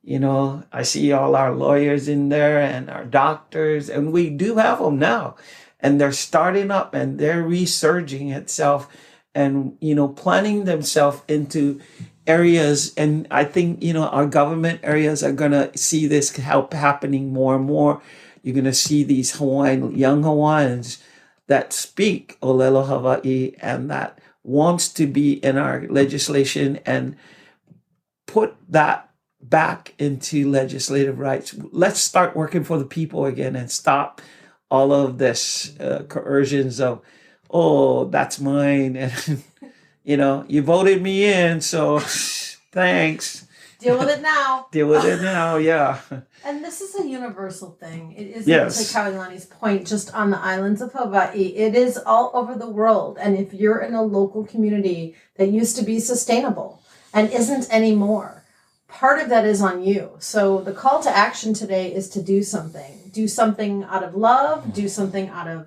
you 0.02 0.18
know, 0.18 0.64
I 0.72 0.82
see 0.82 1.12
all 1.12 1.36
our 1.36 1.54
lawyers 1.54 2.08
in 2.08 2.28
there 2.28 2.60
and 2.60 2.90
our 2.90 3.04
doctors, 3.04 3.88
and 3.88 4.12
we 4.12 4.30
do 4.30 4.56
have 4.56 4.78
them 4.78 4.98
now. 4.98 5.36
And 5.78 6.00
they're 6.00 6.12
starting 6.12 6.70
up 6.70 6.94
and 6.94 7.18
they're 7.18 7.42
resurging 7.42 8.30
itself 8.30 8.88
and 9.36 9.76
you 9.80 9.94
know 9.94 10.08
planning 10.08 10.64
themselves 10.64 11.20
into 11.28 11.78
areas 12.26 12.92
and 12.96 13.26
i 13.30 13.44
think 13.44 13.82
you 13.82 13.92
know 13.92 14.06
our 14.08 14.26
government 14.26 14.80
areas 14.82 15.22
are 15.22 15.32
going 15.32 15.52
to 15.52 15.76
see 15.76 16.06
this 16.06 16.34
help 16.36 16.72
happening 16.72 17.32
more 17.32 17.56
and 17.56 17.64
more 17.64 18.00
you're 18.42 18.54
going 18.54 18.64
to 18.64 18.72
see 18.72 19.02
these 19.02 19.36
hawaiian 19.36 19.96
young 19.96 20.22
hawaiians 20.22 21.02
that 21.46 21.72
speak 21.72 22.38
olelo 22.40 22.86
hawaii 22.86 23.52
and 23.60 23.90
that 23.90 24.18
wants 24.42 24.88
to 24.88 25.06
be 25.06 25.32
in 25.44 25.56
our 25.56 25.86
legislation 25.88 26.78
and 26.86 27.16
put 28.26 28.54
that 28.68 29.10
back 29.40 29.94
into 29.98 30.50
legislative 30.50 31.18
rights 31.18 31.54
let's 31.70 32.00
start 32.00 32.36
working 32.36 32.64
for 32.64 32.78
the 32.78 32.84
people 32.84 33.24
again 33.24 33.54
and 33.54 33.70
stop 33.70 34.20
all 34.70 34.92
of 34.92 35.18
this 35.18 35.78
uh, 35.78 36.02
coercions 36.08 36.80
of 36.80 37.00
oh, 37.50 38.04
that's 38.06 38.40
mine. 38.40 38.96
And, 39.26 39.42
you 40.06 40.16
know, 40.16 40.44
you 40.46 40.62
voted 40.62 41.02
me 41.02 41.24
in, 41.24 41.60
so 41.60 41.98
thanks. 42.72 43.46
Deal 43.80 43.98
with 43.98 44.08
it 44.08 44.22
now. 44.22 44.68
Deal 44.72 44.86
with 44.86 45.04
it 45.04 45.20
now, 45.20 45.56
yeah. 45.56 46.00
And 46.44 46.64
this 46.64 46.80
is 46.80 46.94
a 46.94 47.06
universal 47.06 47.72
thing. 47.72 48.12
It 48.12 48.28
isn't 48.28 48.48
yes. 48.48 48.92
to 48.92 48.96
Kawilani's 48.96 49.46
point 49.46 49.84
just 49.84 50.14
on 50.14 50.30
the 50.30 50.38
islands 50.38 50.80
of 50.80 50.92
Hawaii. 50.92 51.48
It 51.48 51.74
is 51.74 51.98
all 51.98 52.30
over 52.34 52.54
the 52.54 52.70
world. 52.70 53.18
And 53.20 53.36
if 53.36 53.52
you're 53.52 53.80
in 53.80 53.94
a 53.94 54.02
local 54.02 54.46
community 54.46 55.16
that 55.38 55.48
used 55.48 55.76
to 55.76 55.82
be 55.82 55.98
sustainable 55.98 56.80
and 57.12 57.28
isn't 57.30 57.68
anymore, 57.70 58.44
part 58.86 59.20
of 59.20 59.28
that 59.28 59.44
is 59.44 59.60
on 59.60 59.82
you. 59.82 60.12
So 60.20 60.60
the 60.60 60.72
call 60.72 61.02
to 61.02 61.10
action 61.10 61.52
today 61.52 61.92
is 61.92 62.08
to 62.10 62.22
do 62.22 62.44
something. 62.44 63.10
Do 63.12 63.26
something 63.26 63.82
out 63.82 64.04
of 64.04 64.14
love, 64.14 64.72
do 64.72 64.88
something 64.88 65.28
out 65.30 65.48
of 65.48 65.66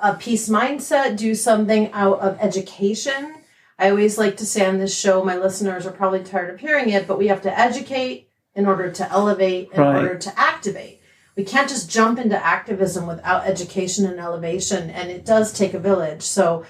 a 0.00 0.14
peace 0.14 0.48
mindset, 0.48 1.16
do 1.16 1.34
something 1.34 1.90
out 1.92 2.20
of 2.20 2.38
education. 2.40 3.34
I 3.78 3.90
always 3.90 4.16
like 4.18 4.36
to 4.38 4.46
say 4.46 4.66
on 4.66 4.78
this 4.78 4.96
show, 4.98 5.22
my 5.24 5.36
listeners 5.36 5.86
are 5.86 5.92
probably 5.92 6.22
tired 6.22 6.52
of 6.52 6.60
hearing 6.60 6.88
it, 6.88 7.06
but 7.06 7.18
we 7.18 7.28
have 7.28 7.42
to 7.42 7.58
educate 7.58 8.28
in 8.54 8.66
order 8.66 8.90
to 8.90 9.10
elevate, 9.10 9.70
in 9.72 9.80
Right. 9.80 9.96
order 9.96 10.14
to 10.16 10.38
activate. 10.38 11.00
We 11.36 11.44
can't 11.44 11.68
just 11.68 11.90
jump 11.90 12.18
into 12.18 12.42
activism 12.42 13.06
without 13.06 13.46
education 13.46 14.06
and 14.06 14.18
elevation, 14.18 14.88
and 14.88 15.10
it 15.10 15.26
does 15.26 15.52
take 15.52 15.74
a 15.74 15.78
village. 15.78 16.22
So, 16.22 16.64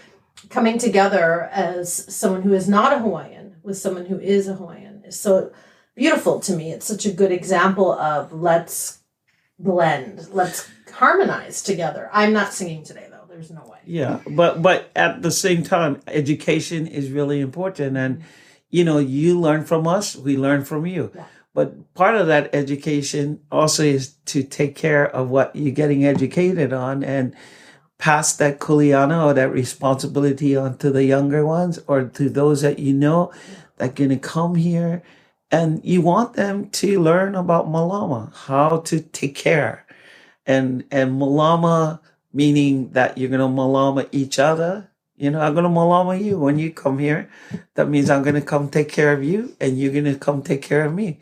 coming 0.51 0.79
together 0.79 1.49
as 1.53 1.93
someone 2.13 2.43
who 2.43 2.53
is 2.53 2.69
not 2.69 2.93
a 2.93 2.99
Hawaiian 2.99 3.57
with 3.63 3.79
someone 3.79 4.07
who 4.07 4.19
is 4.19 4.49
a 4.49 4.55
Hawaiian 4.55 5.03
is 5.07 5.19
so 5.19 5.53
beautiful 5.95 6.41
to 6.41 6.55
me. 6.57 6.73
It's 6.73 6.87
such 6.87 7.07
a 7.07 7.13
good 7.13 7.31
example 7.33 7.93
of 7.93 8.33
let's 8.33 8.99
blend, 9.59 10.29
let's 10.33 10.69
harmonize 10.93 11.63
together. 11.63 12.11
I'm 12.13 12.33
not 12.33 12.53
singing 12.53 12.83
today, 12.83 13.07
though. 13.11 13.25
There's 13.29 13.51
no 13.51 13.63
way. 13.67 13.76
Yeah, 13.87 14.21
but 14.29 14.63
but 14.63 14.91
at 14.97 15.23
the 15.23 15.31
same 15.31 15.63
time, 15.63 16.01
education 16.09 16.87
is 16.87 17.11
really 17.11 17.41
important, 17.41 17.97
and 17.97 18.23
you 18.71 18.85
know, 18.85 18.99
you 18.99 19.39
learn 19.39 19.65
from 19.65 19.87
us, 19.87 20.17
we 20.17 20.37
learn 20.37 20.65
from 20.65 20.87
you. 20.87 21.11
Yeah. 21.15 21.25
But 21.55 21.95
part 21.95 22.17
of 22.17 22.27
that 22.27 22.55
education 22.55 23.41
also 23.51 23.83
is 23.83 24.17
to 24.27 24.43
take 24.43 24.77
care 24.77 25.07
of 25.09 25.31
what 25.31 25.57
you're 25.57 25.73
getting 25.73 26.05
educated 26.05 26.73
on 26.73 27.03
and 27.03 27.35
pass 27.97 28.37
that 28.37 28.59
kuleana 28.59 29.25
or 29.25 29.33
that 29.33 29.51
responsibility 29.51 30.55
on 30.55 30.77
to 30.79 30.91
the 30.91 31.05
younger 31.05 31.47
ones 31.47 31.79
or 31.87 32.05
to 32.05 32.29
those 32.29 32.61
that 32.61 32.79
you 32.79 32.93
know 32.93 33.33
that 33.79 33.95
gonna 33.95 34.19
come 34.19 34.57
here 34.57 35.03
and 35.51 35.83
you 35.85 36.03
want 36.03 36.35
them 36.35 36.69
to 36.71 37.01
learn 37.01 37.35
about 37.35 37.69
malama, 37.69 38.35
how 38.35 38.79
to 38.81 39.01
take 39.01 39.35
care. 39.35 39.87
And 40.45 40.85
and 40.91 41.21
malama 41.21 42.01
meaning 42.37 42.91
that 42.93 43.17
you're 43.17 43.31
gonna 43.31 43.49
malama 43.49 44.07
each 44.13 44.39
other. 44.39 44.91
You 45.17 45.31
know, 45.31 45.41
I'm 45.41 45.55
gonna 45.55 45.71
malama 45.71 46.23
you 46.23 46.39
when 46.39 46.59
you 46.59 46.71
come 46.71 46.99
here. 46.99 47.31
That 47.75 47.89
means 47.89 48.11
I'm 48.11 48.23
gonna 48.23 48.43
come 48.43 48.69
take 48.69 48.91
care 48.91 49.13
of 49.15 49.25
you, 49.25 49.57
and 49.59 49.79
you're 49.79 49.93
gonna 49.93 50.17
come 50.17 50.43
take 50.43 50.61
care 50.61 50.85
of 50.85 50.93
me 50.93 51.19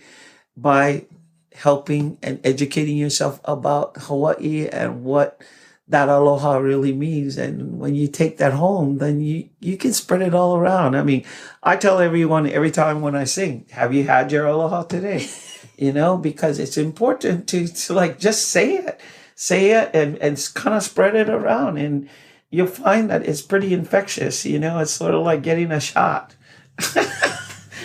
by 0.56 1.06
helping 1.54 2.18
and 2.20 2.40
educating 2.42 2.96
yourself 2.96 3.40
about 3.44 3.96
Hawaii 4.10 4.66
and 4.66 5.04
what 5.04 5.40
that 5.86 6.08
aloha 6.08 6.56
really 6.56 6.92
means. 6.92 7.38
And 7.38 7.78
when 7.78 7.94
you 7.94 8.08
take 8.08 8.38
that 8.38 8.54
home, 8.54 8.98
then 8.98 9.20
you 9.20 9.48
you 9.60 9.76
can 9.76 9.92
spread 9.92 10.22
it 10.22 10.34
all 10.34 10.56
around. 10.56 10.96
I 10.96 11.04
mean, 11.04 11.24
I 11.62 11.76
tell 11.76 12.00
everyone 12.00 12.48
every 12.50 12.72
time 12.72 13.02
when 13.02 13.14
I 13.14 13.22
sing, 13.22 13.66
"Have 13.70 13.94
you 13.94 14.02
had 14.04 14.32
your 14.32 14.46
aloha 14.46 14.82
today?" 14.82 15.28
you 15.78 15.92
know, 15.92 16.18
because 16.18 16.58
it's 16.58 16.76
important 16.76 17.46
to 17.54 17.68
to 17.68 17.92
like 17.94 18.18
just 18.18 18.48
say 18.48 18.78
it 18.82 19.00
say 19.34 19.70
it 19.72 19.90
and, 19.94 20.16
and 20.18 20.50
kind 20.54 20.76
of 20.76 20.82
spread 20.82 21.14
it 21.14 21.28
around 21.28 21.76
and 21.78 22.08
you'll 22.50 22.66
find 22.66 23.10
that 23.10 23.22
it's 23.26 23.42
pretty 23.42 23.72
infectious 23.74 24.44
you 24.46 24.58
know 24.58 24.78
it's 24.78 24.92
sort 24.92 25.14
of 25.14 25.22
like 25.24 25.42
getting 25.42 25.70
a 25.72 25.80
shot 25.80 26.34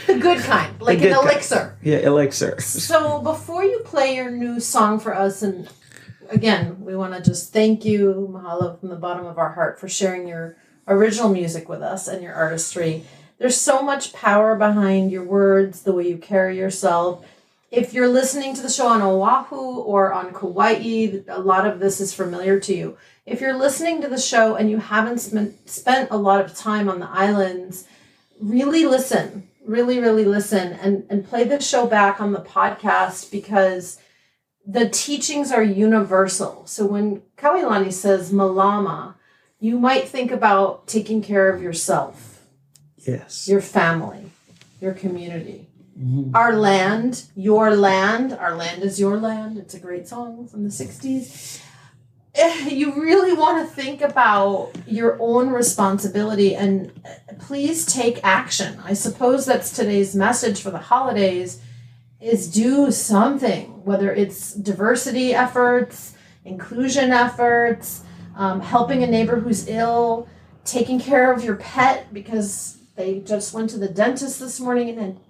The 0.08 0.18
good 0.18 0.40
kind, 0.40 0.82
like 0.82 1.00
good 1.00 1.12
an 1.12 1.14
kind. 1.18 1.30
elixir. 1.30 1.78
yeah 1.84 1.98
elixir 1.98 2.60
So 2.62 3.22
before 3.22 3.64
you 3.64 3.80
play 3.86 4.16
your 4.16 4.32
new 4.32 4.60
song 4.60 5.00
for 5.00 5.16
us, 5.16 5.44
and 5.44 5.70
again, 6.32 6.84
we 6.84 6.96
want 6.96 7.14
to 7.14 7.22
just 7.22 7.54
thank 7.54 7.86
you, 7.86 8.28
Mahalo, 8.32 8.80
from 8.80 8.90
the 8.90 8.96
bottom 8.96 9.28
of 9.28 9.38
our 9.38 9.52
heart 9.54 9.80
for 9.80 9.88
sharing 9.88 10.28
your 10.28 10.58
original 10.88 11.30
music 11.30 11.70
with 11.70 11.84
us 11.84 12.08
and 12.08 12.24
your 12.24 12.34
artistry. 12.34 13.04
There's 13.38 13.56
so 13.58 13.84
much 13.84 14.12
power 14.12 14.56
behind 14.56 15.12
your 15.12 15.24
words, 15.24 15.84
the 15.84 15.94
way 15.94 16.08
you 16.08 16.18
carry 16.18 16.58
yourself. 16.58 17.24
If 17.72 17.94
you're 17.94 18.08
listening 18.08 18.56
to 18.56 18.62
the 18.62 18.70
show 18.70 18.88
on 18.88 19.02
Oahu 19.02 19.56
or 19.56 20.12
on 20.12 20.34
Kauai, 20.34 21.22
a 21.28 21.40
lot 21.40 21.68
of 21.68 21.80
this 21.80 22.02
is 22.02 22.14
familiar 22.14 22.60
to 22.62 22.74
you. 22.74 22.98
If 23.26 23.42
you're 23.42 23.58
listening 23.58 24.02
to 24.02 24.08
the 24.08 24.18
show 24.20 24.56
and 24.56 24.70
you 24.70 24.78
haven't 24.78 25.20
spent, 25.20 25.70
spent 25.70 26.10
a 26.10 26.18
lot 26.18 26.44
of 26.44 26.56
time 26.56 26.90
on 26.90 27.00
the 27.00 27.10
islands, 27.10 27.86
really 28.40 28.86
listen 28.86 29.50
really 29.70 30.00
really 30.00 30.26
listen 30.26 30.74
and 30.74 31.06
and 31.10 31.28
play 31.28 31.44
the 31.44 31.62
show 31.62 31.86
back 31.86 32.20
on 32.20 32.32
the 32.32 32.40
podcast 32.40 33.32
because 33.32 34.00
the 34.66 34.90
teachings 34.90 35.52
are 35.52 35.64
universal. 35.64 36.66
So 36.66 36.86
when 36.86 37.22
kawilani 37.38 37.94
says 37.94 38.32
malama 38.32 39.16
you 39.60 39.78
might 39.78 40.08
think 40.08 40.32
about 40.32 40.88
taking 40.88 41.22
care 41.22 41.54
of 41.54 41.62
yourself 41.62 42.46
yes. 42.98 43.48
your 43.48 43.62
family 43.62 44.32
your 44.82 44.94
community 44.94 45.68
Mhm. 46.00 46.32
our 46.34 46.54
land 46.56 47.24
your 47.36 47.76
land 47.76 48.32
our 48.34 48.56
land 48.56 48.84
is 48.84 49.00
your 49.00 49.18
land 49.18 49.58
it's 49.58 49.74
a 49.74 49.80
great 49.80 50.08
song 50.08 50.48
from 50.48 50.64
the 50.64 50.70
60s 50.70 51.60
Eh, 52.36 52.70
you 52.70 52.94
really 53.02 53.34
want 53.34 53.68
to 53.68 53.76
think 53.76 54.02
about 54.02 54.72
your 54.88 55.18
own 55.20 55.50
responsibility 55.50 56.56
and 56.56 56.92
eh, 57.04 57.16
please 57.40 57.86
take 57.86 58.20
action 58.24 58.80
i 58.86 58.94
suppose 58.94 59.46
that's 59.46 59.72
today's 59.76 60.16
message 60.16 60.62
for 60.62 60.70
the 60.72 60.78
holidays 60.78 61.60
is 62.22 62.48
do 62.50 62.92
something 62.92 63.84
whether 63.84 64.14
it's 64.14 64.54
diversity 64.54 65.34
efforts 65.34 66.14
inclusion 66.46 67.12
efforts 67.12 68.04
um, 68.38 68.62
helping 68.62 69.04
a 69.04 69.08
neighbor 69.08 69.40
who's 69.40 69.68
ill 69.68 70.28
taking 70.64 71.00
care 71.00 71.34
of 71.34 71.44
your 71.44 71.56
pet 71.56 72.14
because 72.14 72.78
they 72.96 73.20
just 73.20 73.54
went 73.54 73.70
to 73.72 73.78
the 73.78 73.88
dentist 73.90 74.40
this 74.40 74.60
morning 74.60 74.98
and 74.98 75.00
a 75.00 75.29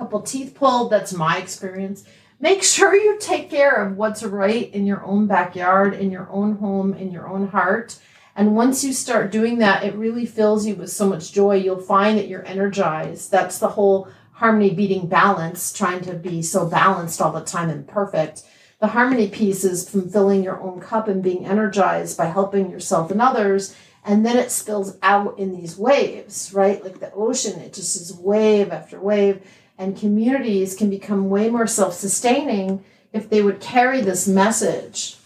couple 0.00 0.22
teeth 0.22 0.54
pulled 0.54 0.90
that's 0.90 1.12
my 1.12 1.36
experience 1.36 2.04
make 2.40 2.62
sure 2.62 2.94
you 2.94 3.18
take 3.20 3.50
care 3.50 3.74
of 3.74 3.96
what's 3.96 4.22
right 4.22 4.72
in 4.72 4.86
your 4.86 5.04
own 5.04 5.26
backyard, 5.26 5.94
in 5.94 6.10
your 6.10 6.28
own 6.30 6.56
home, 6.56 6.94
in 6.94 7.12
your 7.12 7.28
own 7.28 7.48
heart. 7.48 7.98
And 8.34 8.56
once 8.56 8.82
you 8.82 8.92
start 8.92 9.30
doing 9.30 9.58
that, 9.58 9.84
it 9.84 9.94
really 9.94 10.24
fills 10.24 10.66
you 10.66 10.74
with 10.74 10.90
so 10.90 11.06
much 11.06 11.32
joy. 11.32 11.56
You'll 11.56 11.80
find 11.80 12.16
that 12.16 12.28
you're 12.28 12.46
energized. 12.46 13.30
That's 13.30 13.58
the 13.58 13.68
whole 13.68 14.08
harmony 14.32 14.70
beating 14.70 15.06
balance, 15.06 15.72
trying 15.72 16.00
to 16.02 16.14
be 16.14 16.40
so 16.40 16.66
balanced 16.66 17.20
all 17.20 17.32
the 17.32 17.42
time 17.42 17.68
and 17.68 17.86
perfect. 17.86 18.42
The 18.78 18.86
harmony 18.86 19.28
piece 19.28 19.62
is 19.62 19.88
from 19.88 20.08
filling 20.08 20.42
your 20.42 20.58
own 20.62 20.80
cup 20.80 21.08
and 21.08 21.22
being 21.22 21.44
energized 21.44 22.16
by 22.16 22.26
helping 22.26 22.70
yourself 22.70 23.10
and 23.10 23.20
others. 23.20 23.76
And 24.02 24.24
then 24.24 24.38
it 24.38 24.50
spills 24.50 24.96
out 25.02 25.38
in 25.38 25.52
these 25.52 25.76
waves, 25.76 26.54
right? 26.54 26.82
Like 26.82 27.00
the 27.00 27.12
ocean, 27.12 27.60
it 27.60 27.74
just 27.74 28.00
is 28.00 28.14
wave 28.14 28.72
after 28.72 28.98
wave 28.98 29.42
and 29.80 29.96
communities 29.96 30.76
can 30.76 30.90
become 30.90 31.30
way 31.30 31.48
more 31.48 31.66
self-sustaining 31.66 32.84
if 33.14 33.30
they 33.30 33.40
would 33.40 33.60
carry 33.60 34.02
this 34.02 34.28
message 34.28 35.16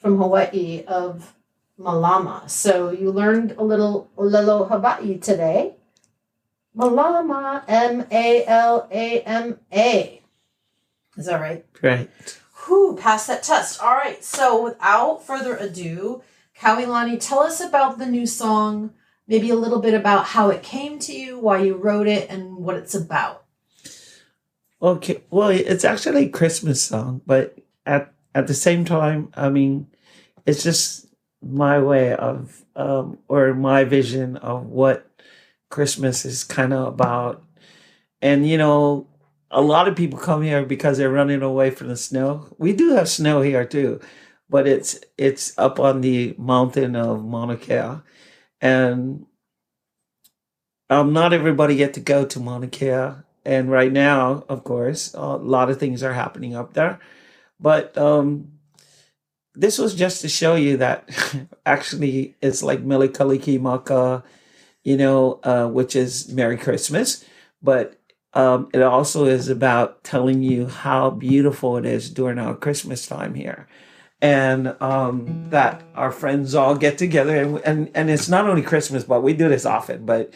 from 0.00 0.18
Hawaii 0.18 0.82
of 0.84 1.32
Malama. 1.78 2.50
So 2.50 2.90
you 2.90 3.12
learned 3.12 3.52
a 3.52 3.62
little 3.62 4.10
Olelo 4.18 4.68
Hawaii 4.68 5.16
today. 5.16 5.76
Malama, 6.76 7.62
M 7.68 8.04
A 8.10 8.44
L 8.46 8.88
A 8.90 9.20
M 9.20 9.60
A. 9.72 10.22
Is 11.16 11.26
that 11.26 11.40
right? 11.40 11.64
right 11.80 12.10
Whew, 12.66 12.98
passed 13.00 13.28
that 13.28 13.44
test. 13.44 13.80
All 13.80 13.94
right. 13.94 14.24
So 14.24 14.64
without 14.64 15.24
further 15.24 15.56
ado, 15.56 16.22
Kawilani, 16.58 17.18
tell 17.20 17.40
us 17.40 17.60
about 17.60 17.98
the 17.98 18.06
new 18.06 18.26
song, 18.26 18.92
maybe 19.28 19.50
a 19.50 19.54
little 19.54 19.80
bit 19.80 19.94
about 19.94 20.26
how 20.26 20.50
it 20.50 20.64
came 20.64 20.98
to 21.00 21.12
you, 21.12 21.38
why 21.38 21.58
you 21.62 21.76
wrote 21.76 22.08
it, 22.08 22.28
and 22.28 22.56
what 22.56 22.74
it's 22.74 22.94
about. 22.94 23.39
Okay 24.82 25.22
well 25.30 25.48
it's 25.48 25.84
actually 25.84 26.26
a 26.26 26.28
christmas 26.30 26.82
song 26.82 27.20
but 27.26 27.58
at 27.86 28.12
at 28.34 28.46
the 28.46 28.54
same 28.54 28.84
time 28.84 29.30
i 29.34 29.48
mean 29.48 29.86
it's 30.46 30.62
just 30.62 31.06
my 31.42 31.78
way 31.78 32.14
of 32.14 32.64
um 32.76 33.18
or 33.28 33.54
my 33.54 33.84
vision 33.84 34.36
of 34.38 34.66
what 34.66 35.10
christmas 35.70 36.24
is 36.24 36.44
kind 36.44 36.72
of 36.72 36.88
about. 36.88 37.42
And 38.20 38.46
you 38.46 38.58
know 38.58 39.06
a 39.50 39.60
lot 39.62 39.88
of 39.88 39.96
people 39.96 40.18
come 40.18 40.42
here 40.42 40.64
because 40.64 40.98
they're 40.98 41.10
running 41.10 41.42
away 41.42 41.70
from 41.70 41.88
the 41.88 41.96
snow. 41.96 42.54
We 42.58 42.72
do 42.72 42.90
have 42.94 43.08
snow 43.08 43.40
here 43.40 43.64
too 43.64 44.00
but 44.48 44.66
it's 44.66 44.98
it's 45.16 45.56
up 45.58 45.78
on 45.78 46.00
the 46.00 46.34
mountain 46.36 46.96
of 46.96 47.24
mauna 47.24 47.56
kea. 47.56 48.00
And 48.60 49.26
um 50.90 51.12
not 51.12 51.32
everybody 51.32 51.76
get 51.76 51.94
to 51.94 52.00
go 52.00 52.26
to 52.26 52.40
mauna 52.40 52.68
kea 52.68 53.22
and 53.50 53.70
right 53.70 53.92
now 53.92 54.44
of 54.48 54.64
course 54.64 55.12
a 55.14 55.36
lot 55.36 55.70
of 55.70 55.78
things 55.78 56.02
are 56.02 56.14
happening 56.14 56.54
up 56.54 56.72
there 56.72 56.98
but 57.58 57.96
um 57.98 58.50
this 59.54 59.78
was 59.78 59.94
just 59.94 60.20
to 60.22 60.28
show 60.28 60.54
you 60.54 60.76
that 60.78 61.08
actually 61.66 62.36
it's 62.40 62.62
like 62.62 62.82
Mele 62.82 63.08
Kalikimaka, 63.08 64.22
you 64.84 64.96
know, 64.96 65.40
uh, 65.42 65.66
which 65.66 65.96
is 65.96 66.32
Merry 66.32 66.56
Christmas, 66.56 67.24
but 67.62 67.98
um, 68.32 68.68
it 68.72 68.82
also 68.82 69.24
is 69.26 69.48
about 69.48 70.04
telling 70.04 70.42
you 70.42 70.66
how 70.66 71.10
beautiful 71.10 71.76
it 71.76 71.84
is 71.84 72.10
during 72.10 72.38
our 72.38 72.54
Christmas 72.54 73.06
time 73.06 73.34
here. 73.34 73.66
And 74.22 74.76
um, 74.80 75.48
that 75.50 75.82
our 75.94 76.12
friends 76.12 76.54
all 76.54 76.76
get 76.76 76.98
together, 76.98 77.36
and, 77.36 77.58
and 77.60 77.90
and 77.94 78.10
it's 78.10 78.28
not 78.28 78.46
only 78.46 78.60
Christmas, 78.60 79.02
but 79.02 79.22
we 79.22 79.32
do 79.32 79.48
this 79.48 79.64
often. 79.64 80.04
But 80.04 80.34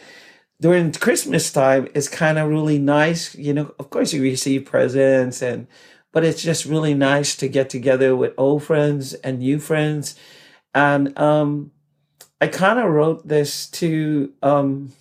during 0.61 0.91
Christmas 0.93 1.51
time, 1.51 1.87
it's 1.93 2.07
kind 2.07 2.37
of 2.37 2.49
really 2.49 2.79
nice. 2.79 3.35
You 3.35 3.53
know, 3.53 3.75
of 3.79 3.89
course, 3.89 4.13
you 4.13 4.21
receive 4.21 4.65
presents, 4.65 5.41
and 5.41 5.67
but 6.11 6.23
it's 6.23 6.41
just 6.41 6.65
really 6.65 6.93
nice 6.93 7.35
to 7.37 7.47
get 7.47 7.69
together 7.69 8.15
with 8.15 8.33
old 8.37 8.63
friends 8.63 9.13
and 9.15 9.39
new 9.39 9.59
friends. 9.59 10.15
And 10.73 11.17
um, 11.19 11.71
I 12.39 12.47
kind 12.47 12.79
of 12.79 12.89
wrote 12.89 13.27
this 13.27 13.67
to 13.71 14.33
um, 14.41 14.93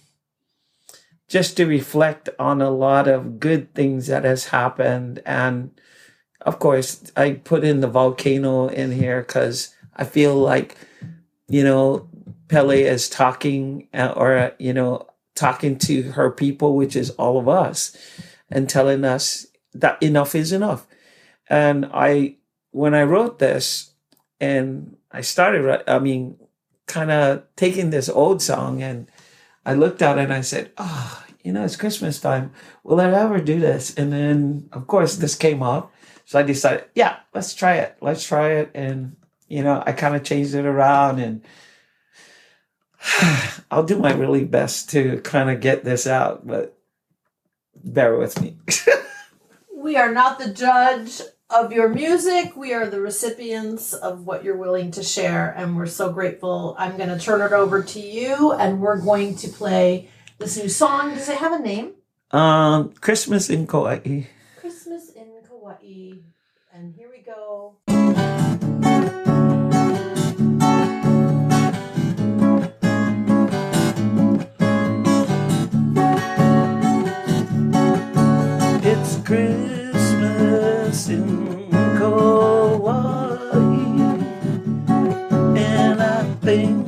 just 1.28 1.56
to 1.56 1.66
reflect 1.66 2.28
on 2.38 2.60
a 2.60 2.70
lot 2.70 3.06
of 3.06 3.38
good 3.38 3.74
things 3.74 4.08
that 4.08 4.24
has 4.24 4.46
happened, 4.46 5.22
and 5.24 5.70
of 6.40 6.58
course, 6.58 7.10
I 7.16 7.32
put 7.32 7.64
in 7.64 7.80
the 7.80 7.88
volcano 7.88 8.66
in 8.66 8.92
here 8.92 9.22
because 9.22 9.74
I 9.96 10.04
feel 10.04 10.34
like 10.34 10.76
you 11.48 11.62
know 11.62 12.08
Pele 12.48 12.82
is 12.82 13.08
talking, 13.08 13.88
uh, 13.94 14.12
or 14.16 14.52
you 14.58 14.72
know 14.72 15.06
talking 15.34 15.78
to 15.78 16.02
her 16.12 16.30
people, 16.30 16.76
which 16.76 16.96
is 16.96 17.10
all 17.10 17.38
of 17.38 17.48
us, 17.48 17.96
and 18.50 18.68
telling 18.68 19.04
us 19.04 19.46
that 19.72 20.02
enough 20.02 20.34
is 20.34 20.52
enough. 20.52 20.86
And 21.48 21.90
I, 21.92 22.36
when 22.70 22.94
I 22.94 23.02
wrote 23.02 23.38
this, 23.38 23.92
and 24.40 24.96
I 25.10 25.20
started, 25.20 25.82
I 25.88 25.98
mean, 25.98 26.36
kind 26.86 27.10
of 27.10 27.44
taking 27.56 27.90
this 27.90 28.08
old 28.08 28.42
song, 28.42 28.82
and 28.82 29.10
I 29.64 29.74
looked 29.74 30.02
at 30.02 30.18
it 30.18 30.24
and 30.24 30.32
I 30.32 30.42
said, 30.42 30.72
"Oh, 30.76 31.24
you 31.42 31.52
know, 31.52 31.64
it's 31.64 31.76
Christmas 31.76 32.20
time. 32.20 32.52
Will 32.82 33.00
I 33.00 33.10
ever 33.10 33.40
do 33.40 33.60
this?" 33.60 33.94
And 33.94 34.12
then, 34.12 34.68
of 34.72 34.86
course, 34.86 35.16
this 35.16 35.36
came 35.36 35.62
up, 35.62 35.92
so 36.24 36.38
I 36.38 36.42
decided, 36.42 36.84
yeah, 36.94 37.16
let's 37.32 37.54
try 37.54 37.76
it. 37.76 37.96
Let's 38.00 38.26
try 38.26 38.50
it, 38.52 38.70
and 38.74 39.16
you 39.48 39.62
know, 39.62 39.82
I 39.86 39.92
kind 39.92 40.16
of 40.16 40.24
changed 40.24 40.54
it 40.54 40.66
around 40.66 41.20
and 41.20 41.42
I'll 43.70 43.84
do 43.84 43.98
my 43.98 44.12
really 44.12 44.44
best 44.44 44.90
to 44.90 45.20
kind 45.20 45.50
of 45.50 45.60
get 45.60 45.84
this 45.84 46.06
out, 46.06 46.46
but 46.46 46.78
bear 47.74 48.16
with 48.16 48.40
me. 48.40 48.56
we 49.76 49.96
are 49.96 50.12
not 50.12 50.38
the 50.38 50.52
judge 50.52 51.20
of 51.50 51.72
your 51.72 51.88
music. 51.88 52.56
We 52.56 52.72
are 52.72 52.86
the 52.86 53.00
recipients 53.00 53.92
of 53.92 54.26
what 54.26 54.44
you're 54.44 54.56
willing 54.56 54.90
to 54.92 55.02
share, 55.02 55.52
and 55.56 55.76
we're 55.76 55.86
so 55.86 56.12
grateful. 56.12 56.74
I'm 56.78 56.96
going 56.96 57.10
to 57.10 57.18
turn 57.18 57.40
it 57.40 57.52
over 57.52 57.82
to 57.82 58.00
you, 58.00 58.52
and 58.52 58.80
we're 58.80 59.00
going 59.00 59.36
to 59.36 59.48
play 59.48 60.08
this 60.38 60.56
new 60.56 60.68
song. 60.68 61.14
Does 61.14 61.28
it 61.28 61.38
have 61.38 61.52
a 61.52 61.62
name? 61.62 61.92
Um, 62.30 62.92
Christmas 63.00 63.50
in 63.50 63.66
Kauai. 63.66 64.24
Christmas 64.56 65.10
in 65.10 65.28
Kauai. 65.46 66.20
And 66.72 66.94
here 66.94 67.08
we 67.10 67.22
go. 67.22 67.76
Christmas 79.24 81.08
in 81.08 81.70
Kauai, 81.98 83.56
and 85.56 86.02
I 86.02 86.24
think 86.42 86.83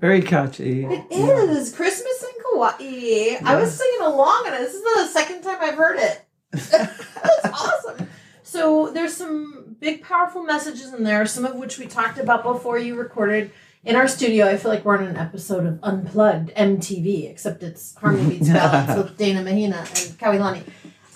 Very 0.00 0.22
catchy. 0.22 0.84
It 0.84 1.06
is. 1.10 1.74
Christmas 1.74 2.22
in 2.22 2.42
Kauai. 2.42 3.38
I 3.44 3.56
was 3.56 3.76
singing 3.76 4.06
along 4.06 4.44
and 4.46 4.54
this 4.54 4.74
is 4.74 4.82
the 4.82 5.06
second 5.08 5.42
time 5.42 5.58
I've 5.60 5.74
heard 5.74 5.98
it. 5.98 6.24
That's 6.52 7.44
awesome. 7.44 8.08
So 8.42 8.90
there's 8.90 9.16
some 9.16 9.76
big 9.80 10.02
powerful 10.02 10.42
messages 10.44 10.92
in 10.92 11.02
there, 11.04 11.26
some 11.26 11.44
of 11.44 11.56
which 11.56 11.78
we 11.78 11.86
talked 11.86 12.18
about 12.18 12.42
before 12.44 12.78
you 12.78 12.94
recorded 12.94 13.50
in 13.84 13.96
our 13.96 14.06
studio. 14.08 14.46
I 14.46 14.56
feel 14.56 14.70
like 14.70 14.84
we're 14.84 14.96
on 14.96 15.04
an 15.04 15.16
episode 15.16 15.66
of 15.66 15.80
Unplugged 15.82 16.54
MTV, 16.54 17.28
except 17.30 17.62
it's 17.62 17.94
Harmony 17.96 18.38
Beats 18.38 18.48
Ballads 18.52 18.96
with 18.96 19.16
Dana 19.16 19.42
Mahina 19.42 19.78
and 19.78 19.88
Kawilani. 20.18 20.62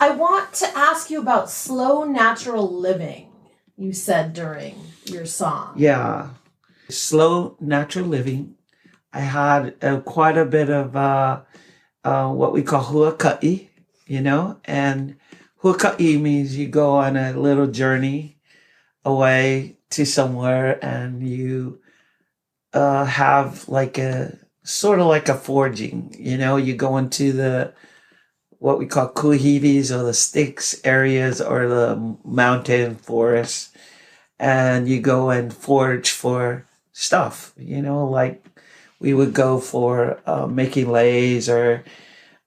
I 0.00 0.10
want 0.10 0.52
to 0.54 0.66
ask 0.76 1.10
you 1.10 1.20
about 1.20 1.50
slow 1.50 2.04
natural 2.04 2.68
living, 2.68 3.30
you 3.76 3.92
said 3.92 4.32
during 4.32 4.74
your 5.04 5.26
song. 5.26 5.74
Yeah. 5.76 6.30
Slow 6.90 7.56
natural 7.60 8.06
living. 8.06 8.54
I 9.12 9.20
had 9.20 9.74
uh, 9.82 10.00
quite 10.00 10.38
a 10.38 10.44
bit 10.44 10.70
of 10.70 10.96
uh, 10.96 11.42
uh, 12.04 12.30
what 12.30 12.52
we 12.52 12.62
call 12.62 12.84
huaka'i, 12.84 13.68
you 14.06 14.20
know, 14.20 14.58
and 14.64 15.16
huaka'i 15.62 16.20
means 16.20 16.56
you 16.56 16.68
go 16.68 16.96
on 16.96 17.16
a 17.16 17.32
little 17.32 17.66
journey 17.66 18.38
away 19.04 19.76
to 19.90 20.04
somewhere 20.04 20.82
and 20.84 21.26
you 21.26 21.80
uh, 22.72 23.04
have 23.04 23.68
like 23.68 23.98
a 23.98 24.38
sort 24.62 25.00
of 25.00 25.06
like 25.06 25.28
a 25.28 25.34
forging, 25.34 26.14
you 26.18 26.36
know, 26.36 26.56
you 26.56 26.74
go 26.74 26.96
into 26.96 27.32
the 27.32 27.72
what 28.58 28.78
we 28.78 28.86
call 28.86 29.12
kuhivis 29.12 29.90
or 29.90 30.02
the 30.02 30.14
sticks 30.14 30.80
areas 30.84 31.40
or 31.40 31.68
the 31.68 32.16
mountain 32.24 32.96
forests 32.96 33.70
and 34.38 34.88
you 34.88 35.00
go 35.00 35.30
and 35.30 35.54
forage 35.54 36.10
for 36.10 36.66
stuff, 36.98 37.54
you 37.56 37.80
know, 37.80 38.06
like 38.08 38.44
we 38.98 39.14
would 39.14 39.32
go 39.32 39.60
for 39.60 40.20
uh, 40.26 40.46
making 40.46 40.90
leis 40.90 41.48
or 41.48 41.84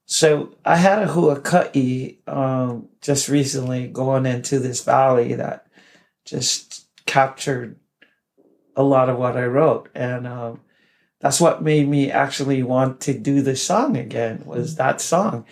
so 0.06 0.54
I 0.66 0.76
had 0.76 1.02
a 1.02 1.08
huaka'i 1.08 2.18
um, 2.28 2.90
just 3.02 3.30
recently 3.30 3.88
going 3.88 4.26
into 4.26 4.60
this 4.60 4.84
valley 4.84 5.36
that 5.36 5.68
just 6.26 6.86
captured 7.06 7.78
a 8.76 8.84
lot 8.84 9.08
of 9.08 9.18
what 9.18 9.38
I 9.38 9.46
wrote, 9.46 9.88
and 9.96 10.28
um, 10.28 10.60
that's 11.22 11.40
what 11.40 11.64
made 11.64 11.88
me 11.88 12.12
actually 12.12 12.62
want 12.62 13.00
to 13.02 13.14
do 13.18 13.42
the 13.42 13.56
song 13.56 13.96
again. 13.96 14.44
Was 14.46 14.76
that 14.76 15.00
song, 15.00 15.46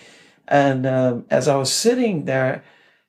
and 0.46 0.86
um, 0.86 1.26
as 1.30 1.48
I 1.48 1.56
was 1.56 1.72
sitting 1.72 2.26
there, 2.26 2.62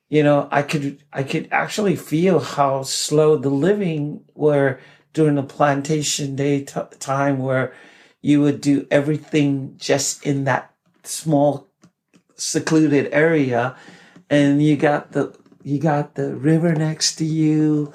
you 0.09 0.23
know, 0.23 0.47
I 0.51 0.61
could 0.61 1.03
I 1.11 1.23
could 1.23 1.49
actually 1.51 1.97
feel 1.97 2.39
how 2.39 2.83
slow 2.83 3.35
the 3.35 3.49
living 3.49 4.23
were 4.35 4.79
during 5.13 5.35
the 5.35 5.43
plantation 5.43 6.35
day 6.35 6.63
t- 6.63 6.79
time 6.99 7.39
where 7.39 7.73
you 8.21 8.41
would 8.41 8.61
do 8.61 8.87
everything 8.91 9.75
just 9.77 10.25
in 10.25 10.43
that 10.45 10.73
small 11.03 11.67
secluded 12.35 13.09
area. 13.11 13.75
And 14.29 14.63
you 14.63 14.77
got 14.77 15.11
the 15.11 15.35
you 15.63 15.79
got 15.79 16.15
the 16.15 16.35
river 16.35 16.73
next 16.73 17.15
to 17.15 17.25
you 17.25 17.93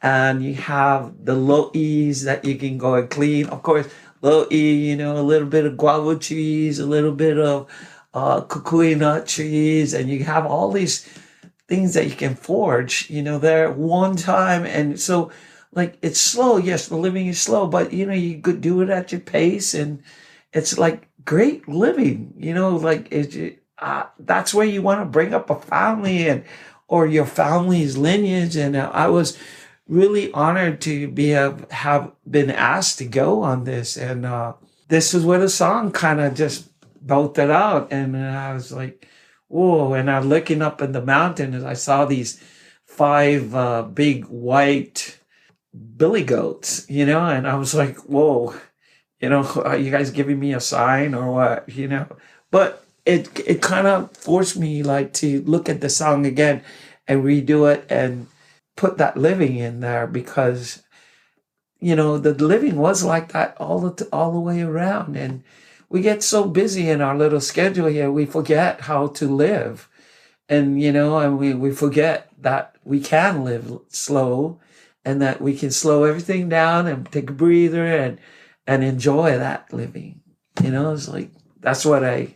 and 0.00 0.44
you 0.44 0.54
have 0.54 1.24
the 1.24 1.34
lo'is 1.34 2.22
that 2.24 2.44
you 2.44 2.56
can 2.56 2.78
go 2.78 2.94
and 2.94 3.10
clean. 3.10 3.46
Of 3.46 3.62
course 3.62 3.88
lo'i 4.22 4.86
you 4.86 4.96
know 4.96 5.16
a 5.16 5.22
little 5.22 5.48
bit 5.48 5.64
of 5.64 5.76
guava 5.76 6.16
trees 6.16 6.80
a 6.80 6.86
little 6.86 7.12
bit 7.12 7.38
of 7.38 7.68
uh, 8.14 8.40
kukui 8.42 8.96
nut 8.96 9.26
trees 9.26 9.94
and 9.94 10.10
you 10.10 10.24
have 10.24 10.44
all 10.44 10.72
these 10.72 11.08
things 11.68 11.94
that 11.94 12.06
you 12.06 12.16
can 12.16 12.34
forge 12.34 13.08
you 13.10 13.22
know 13.22 13.38
there 13.38 13.70
one 13.70 14.16
time. 14.16 14.64
And 14.64 14.98
so 15.00 15.30
like 15.72 15.98
it's 16.02 16.20
slow. 16.20 16.56
Yes 16.56 16.88
the 16.88 16.96
living 16.96 17.26
is 17.26 17.40
slow 17.40 17.66
but 17.66 17.92
you 17.92 18.06
know 18.06 18.14
you 18.14 18.40
could 18.40 18.60
do 18.60 18.80
it 18.82 18.90
at 18.90 19.12
your 19.12 19.20
pace 19.20 19.74
and 19.74 20.02
it's 20.52 20.78
like 20.78 21.08
great 21.24 21.68
living 21.68 22.32
you 22.38 22.54
know 22.54 22.76
like 22.76 23.10
it, 23.12 23.62
uh, 23.78 24.04
that's 24.18 24.54
where 24.54 24.66
you 24.66 24.82
want 24.82 25.00
to 25.00 25.04
bring 25.04 25.34
up 25.34 25.50
a 25.50 25.60
family 25.60 26.28
and 26.28 26.44
or 26.88 27.06
your 27.06 27.26
family's 27.26 27.96
lineage 27.96 28.56
and 28.56 28.74
uh, 28.74 28.90
i 28.94 29.06
was 29.06 29.36
really 29.86 30.32
honored 30.32 30.80
to 30.80 31.08
be 31.08 31.28
have, 31.28 31.70
have 31.70 32.12
been 32.30 32.50
asked 32.50 32.98
to 32.98 33.04
go 33.04 33.42
on 33.42 33.64
this 33.64 33.96
and 33.96 34.24
uh, 34.24 34.52
this 34.88 35.14
is 35.14 35.24
where 35.24 35.38
the 35.38 35.48
song 35.48 35.90
kind 35.92 36.20
of 36.20 36.34
just 36.34 36.70
bolted 37.06 37.50
out 37.50 37.92
and 37.92 38.16
i 38.16 38.52
was 38.54 38.72
like 38.72 39.06
whoa 39.48 39.92
and 39.92 40.10
i'm 40.10 40.28
looking 40.28 40.62
up 40.62 40.80
in 40.80 40.92
the 40.92 41.04
mountain 41.04 41.52
and 41.52 41.66
i 41.66 41.74
saw 41.74 42.04
these 42.04 42.42
five 42.84 43.54
uh, 43.54 43.82
big 43.82 44.24
white 44.26 45.17
billy 45.96 46.24
goats 46.24 46.86
you 46.88 47.06
know? 47.06 47.24
And 47.26 47.46
i 47.46 47.54
was 47.56 47.74
like 47.74 47.96
whoa 47.98 48.54
you 49.20 49.28
know, 49.28 49.42
are 49.64 49.76
you 49.76 49.90
guys 49.90 50.10
giving 50.10 50.38
me 50.38 50.54
a 50.54 50.60
sign 50.60 51.14
or 51.14 51.32
what? 51.32 51.68
You 51.68 51.88
know, 51.88 52.06
but 52.50 52.84
it 53.04 53.28
it 53.46 53.62
kind 53.62 53.86
of 53.86 54.16
forced 54.16 54.56
me 54.56 54.82
like 54.82 55.12
to 55.14 55.42
look 55.42 55.68
at 55.68 55.80
the 55.80 55.90
song 55.90 56.26
again 56.26 56.62
and 57.06 57.24
redo 57.24 57.72
it 57.72 57.86
and 57.88 58.26
put 58.76 58.98
that 58.98 59.16
living 59.16 59.56
in 59.56 59.80
there 59.80 60.06
because 60.06 60.82
you 61.80 61.96
know 61.96 62.18
the 62.18 62.34
living 62.34 62.76
was 62.76 63.02
like 63.02 63.32
that 63.32 63.56
all 63.58 63.80
the 63.80 64.08
all 64.12 64.32
the 64.32 64.40
way 64.40 64.60
around. 64.60 65.16
And 65.16 65.42
we 65.88 66.02
get 66.02 66.22
so 66.22 66.44
busy 66.44 66.90
in 66.90 67.00
our 67.00 67.16
little 67.16 67.40
schedule 67.40 67.86
here 67.86 68.12
we 68.12 68.26
forget 68.26 68.82
how 68.82 69.08
to 69.08 69.26
live. 69.26 69.88
And 70.48 70.80
you 70.80 70.92
know 70.92 71.18
and 71.18 71.38
we 71.38 71.54
we 71.54 71.72
forget 71.72 72.30
that 72.40 72.76
we 72.84 73.00
can 73.00 73.44
live 73.44 73.80
slow 73.88 74.60
and 75.08 75.22
that 75.22 75.40
we 75.40 75.56
can 75.56 75.70
slow 75.70 76.04
everything 76.04 76.50
down 76.50 76.86
and 76.86 77.10
take 77.10 77.30
a 77.30 77.32
breather 77.32 77.86
and 77.86 78.18
and 78.66 78.84
enjoy 78.84 79.38
that 79.38 79.72
living. 79.72 80.20
You 80.62 80.70
know, 80.70 80.92
it's 80.92 81.08
like 81.08 81.30
that's 81.60 81.86
what 81.86 82.04
I 82.04 82.34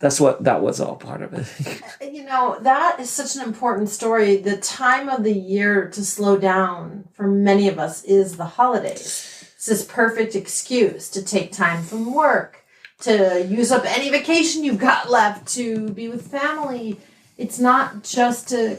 that's 0.00 0.20
what 0.20 0.42
that 0.42 0.60
was 0.60 0.80
all 0.80 0.96
part 0.96 1.22
of 1.22 1.32
it. 1.34 1.82
Uh, 2.02 2.04
you 2.04 2.24
know, 2.24 2.58
that 2.60 2.98
is 2.98 3.08
such 3.08 3.36
an 3.36 3.42
important 3.42 3.88
story. 3.88 4.36
The 4.36 4.56
time 4.56 5.08
of 5.08 5.22
the 5.22 5.32
year 5.32 5.88
to 5.90 6.04
slow 6.04 6.36
down 6.36 7.08
for 7.12 7.28
many 7.28 7.68
of 7.68 7.78
us 7.78 8.02
is 8.02 8.36
the 8.36 8.44
holidays. 8.44 9.52
It's 9.54 9.66
this 9.66 9.84
perfect 9.84 10.34
excuse 10.34 11.08
to 11.10 11.24
take 11.24 11.52
time 11.52 11.84
from 11.84 12.12
work, 12.12 12.64
to 13.02 13.46
use 13.48 13.70
up 13.70 13.84
any 13.86 14.10
vacation 14.10 14.64
you've 14.64 14.78
got 14.78 15.10
left, 15.10 15.46
to 15.54 15.90
be 15.90 16.08
with 16.08 16.26
family. 16.26 16.98
It's 17.36 17.58
not 17.58 18.02
just 18.02 18.48
to 18.48 18.76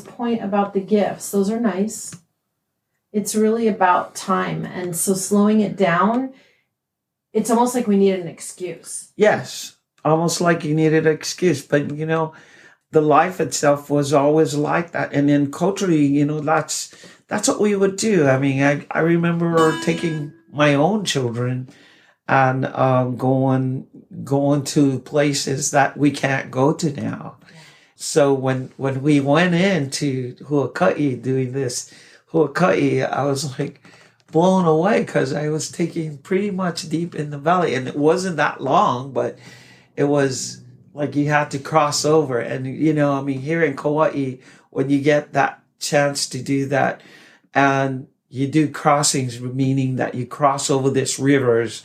point 0.00 0.42
about 0.42 0.74
the 0.74 0.80
gifts. 0.80 1.30
Those 1.30 1.50
are 1.50 1.60
nice 1.60 2.14
it's 3.14 3.36
really 3.36 3.68
about 3.68 4.16
time. 4.16 4.66
And 4.66 4.94
so 4.94 5.14
slowing 5.14 5.60
it 5.60 5.76
down, 5.76 6.34
it's 7.32 7.48
almost 7.48 7.74
like 7.76 7.86
we 7.86 7.96
need 7.96 8.18
an 8.18 8.26
excuse. 8.26 9.12
Yes, 9.16 9.76
almost 10.04 10.40
like 10.40 10.64
you 10.64 10.74
needed 10.74 11.06
an 11.06 11.14
excuse. 11.14 11.64
But, 11.64 11.94
you 11.94 12.06
know, 12.06 12.34
the 12.90 13.00
life 13.00 13.40
itself 13.40 13.88
was 13.88 14.12
always 14.12 14.56
like 14.56 14.90
that. 14.90 15.12
And 15.12 15.28
then 15.28 15.52
culturally, 15.52 16.04
you 16.04 16.24
know, 16.24 16.40
that's 16.40 16.92
that's 17.28 17.46
what 17.46 17.60
we 17.60 17.76
would 17.76 17.96
do. 17.96 18.26
I 18.26 18.38
mean, 18.38 18.62
I, 18.62 18.84
I 18.90 18.98
remember 18.98 19.80
taking 19.82 20.32
my 20.52 20.74
own 20.74 21.04
children 21.04 21.68
and 22.26 22.66
um, 22.66 23.16
going 23.16 23.86
going 24.24 24.64
to 24.64 24.98
places 25.00 25.70
that 25.70 25.96
we 25.96 26.10
can't 26.10 26.50
go 26.50 26.72
to 26.72 26.92
now. 26.92 27.36
So 28.04 28.34
when 28.34 28.70
when 28.76 29.02
we 29.02 29.18
went 29.20 29.54
into 29.54 30.34
Huaka'i 30.36 31.20
doing 31.20 31.52
this 31.52 31.92
Huaka'i, 32.32 33.08
I 33.08 33.24
was 33.24 33.58
like 33.58 33.80
blown 34.30 34.66
away 34.66 35.00
because 35.00 35.32
I 35.32 35.48
was 35.48 35.70
taking 35.70 36.18
pretty 36.18 36.50
much 36.50 36.88
deep 36.90 37.14
in 37.14 37.30
the 37.30 37.38
valley, 37.38 37.74
and 37.74 37.88
it 37.88 37.96
wasn't 37.96 38.36
that 38.36 38.60
long, 38.60 39.12
but 39.12 39.38
it 39.96 40.04
was 40.04 40.62
like 40.92 41.16
you 41.16 41.28
had 41.28 41.50
to 41.52 41.58
cross 41.58 42.04
over. 42.04 42.38
And 42.38 42.66
you 42.66 42.92
know, 42.92 43.14
I 43.14 43.22
mean, 43.22 43.40
here 43.40 43.64
in 43.64 43.74
Kauai, 43.74 44.36
when 44.70 44.90
you 44.90 45.00
get 45.00 45.32
that 45.32 45.62
chance 45.78 46.28
to 46.28 46.42
do 46.42 46.66
that, 46.66 47.00
and 47.54 48.06
you 48.28 48.46
do 48.48 48.68
crossings, 48.68 49.40
meaning 49.40 49.96
that 49.96 50.14
you 50.14 50.26
cross 50.26 50.68
over 50.68 50.90
this 50.90 51.18
rivers, 51.18 51.82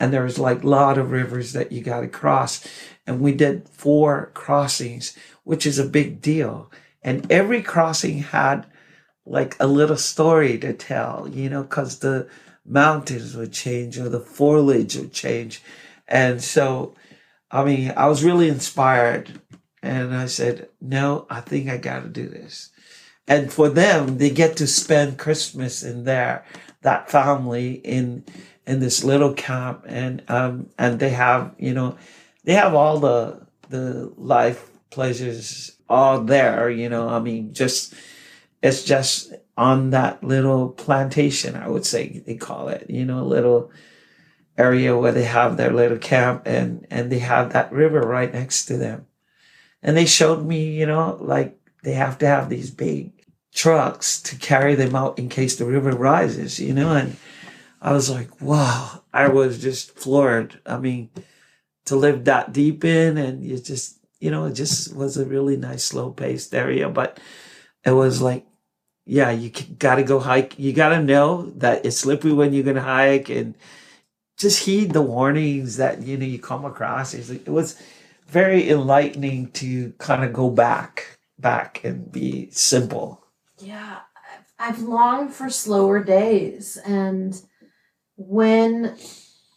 and 0.00 0.12
there's 0.12 0.38
like 0.38 0.64
a 0.64 0.68
lot 0.68 0.98
of 0.98 1.12
rivers 1.12 1.52
that 1.52 1.70
you 1.70 1.80
got 1.80 2.00
to 2.00 2.08
cross. 2.08 2.66
And 3.06 3.20
we 3.20 3.32
did 3.32 3.68
four 3.68 4.30
crossings, 4.34 5.16
which 5.50 5.66
is 5.66 5.80
a 5.80 5.84
big 5.84 6.20
deal. 6.20 6.70
And 7.02 7.26
every 7.28 7.60
crossing 7.60 8.18
had 8.18 8.66
like 9.26 9.56
a 9.58 9.66
little 9.66 9.96
story 9.96 10.56
to 10.58 10.72
tell, 10.72 11.28
you 11.28 11.50
know, 11.50 11.64
because 11.64 11.98
the 11.98 12.28
mountains 12.64 13.34
would 13.34 13.52
change 13.52 13.98
or 13.98 14.08
the 14.08 14.20
foliage 14.20 14.94
would 14.94 15.12
change. 15.12 15.60
And 16.06 16.40
so, 16.40 16.94
I 17.50 17.64
mean, 17.64 17.92
I 17.96 18.06
was 18.06 18.22
really 18.22 18.48
inspired. 18.48 19.40
And 19.82 20.14
I 20.14 20.26
said, 20.26 20.68
no, 20.80 21.26
I 21.28 21.40
think 21.40 21.68
I 21.68 21.78
got 21.78 22.04
to 22.04 22.08
do 22.08 22.28
this. 22.28 22.70
And 23.26 23.52
for 23.52 23.68
them, 23.68 24.18
they 24.18 24.30
get 24.30 24.56
to 24.58 24.68
spend 24.68 25.18
Christmas 25.18 25.82
in 25.82 26.04
there, 26.04 26.44
that 26.82 27.10
family 27.10 27.72
in 27.72 28.24
in 28.68 28.78
this 28.78 29.02
little 29.02 29.34
camp, 29.34 29.84
and 29.88 30.22
um, 30.28 30.70
and 30.78 31.00
they 31.00 31.10
have, 31.10 31.56
you 31.58 31.74
know, 31.74 31.96
they 32.44 32.54
have 32.54 32.72
all 32.72 33.00
the 33.00 33.44
the 33.68 34.12
life 34.16 34.69
pleasures 34.90 35.76
all 35.88 36.20
there. 36.20 36.70
You 36.70 36.88
know, 36.88 37.08
I 37.08 37.18
mean, 37.20 37.54
just 37.54 37.94
it's 38.62 38.84
just 38.84 39.32
on 39.56 39.90
that 39.90 40.22
little 40.22 40.70
plantation, 40.70 41.56
I 41.56 41.68
would 41.68 41.86
say 41.86 42.22
they 42.26 42.36
call 42.36 42.68
it, 42.68 42.88
you 42.88 43.04
know, 43.04 43.20
a 43.20 43.24
little 43.24 43.70
area 44.56 44.96
where 44.96 45.12
they 45.12 45.24
have 45.24 45.56
their 45.56 45.72
little 45.72 45.98
camp 45.98 46.42
and, 46.46 46.86
and 46.90 47.10
they 47.10 47.18
have 47.18 47.52
that 47.52 47.72
river 47.72 48.00
right 48.00 48.32
next 48.32 48.66
to 48.66 48.76
them. 48.76 49.06
And 49.82 49.96
they 49.96 50.06
showed 50.06 50.44
me, 50.44 50.78
you 50.78 50.86
know, 50.86 51.18
like 51.20 51.58
they 51.82 51.92
have 51.92 52.18
to 52.18 52.26
have 52.26 52.48
these 52.48 52.70
big 52.70 53.12
trucks 53.54 54.20
to 54.22 54.36
carry 54.36 54.74
them 54.74 54.94
out 54.94 55.18
in 55.18 55.28
case 55.28 55.56
the 55.56 55.64
river 55.64 55.92
rises, 55.92 56.60
you 56.60 56.74
know, 56.74 56.94
and 56.94 57.16
I 57.80 57.92
was 57.92 58.10
like, 58.10 58.40
wow, 58.42 59.02
I 59.12 59.28
was 59.28 59.60
just 59.60 59.98
floored. 59.98 60.60
I 60.66 60.76
mean, 60.78 61.08
to 61.86 61.96
live 61.96 62.24
that 62.24 62.52
deep 62.52 62.84
in 62.84 63.16
and 63.16 63.42
you 63.42 63.58
just, 63.58 63.98
you 64.20 64.30
know, 64.30 64.44
it 64.44 64.52
just 64.52 64.94
was 64.94 65.16
a 65.16 65.24
really 65.24 65.56
nice 65.56 65.84
slow 65.84 66.10
paced 66.10 66.54
area, 66.54 66.88
but 66.88 67.18
it 67.84 67.92
was 67.92 68.20
like 68.22 68.46
yeah, 69.10 69.32
you 69.32 69.50
got 69.78 69.96
to 69.96 70.04
go 70.04 70.20
hike. 70.20 70.56
You 70.56 70.72
got 70.72 70.90
to 70.90 71.02
know 71.02 71.50
that 71.56 71.84
it's 71.84 71.96
slippery 71.96 72.32
when 72.32 72.52
you're 72.52 72.62
going 72.62 72.76
to 72.76 72.82
hike 72.82 73.28
and 73.28 73.56
just 74.38 74.64
heed 74.64 74.92
the 74.92 75.02
warnings 75.02 75.78
that, 75.78 76.02
you 76.02 76.16
know, 76.16 76.24
you 76.24 76.38
come 76.38 76.64
across. 76.64 77.12
It 77.12 77.48
was 77.48 77.80
very 78.28 78.70
enlightening 78.70 79.50
to 79.52 79.92
kind 79.98 80.22
of 80.22 80.32
go 80.32 80.48
back, 80.48 81.18
back 81.40 81.82
and 81.82 82.12
be 82.12 82.50
simple. 82.52 83.24
Yeah. 83.58 83.98
I've 84.60 84.80
longed 84.80 85.32
for 85.32 85.50
slower 85.50 86.04
days. 86.04 86.76
And 86.76 87.40
when 88.16 88.96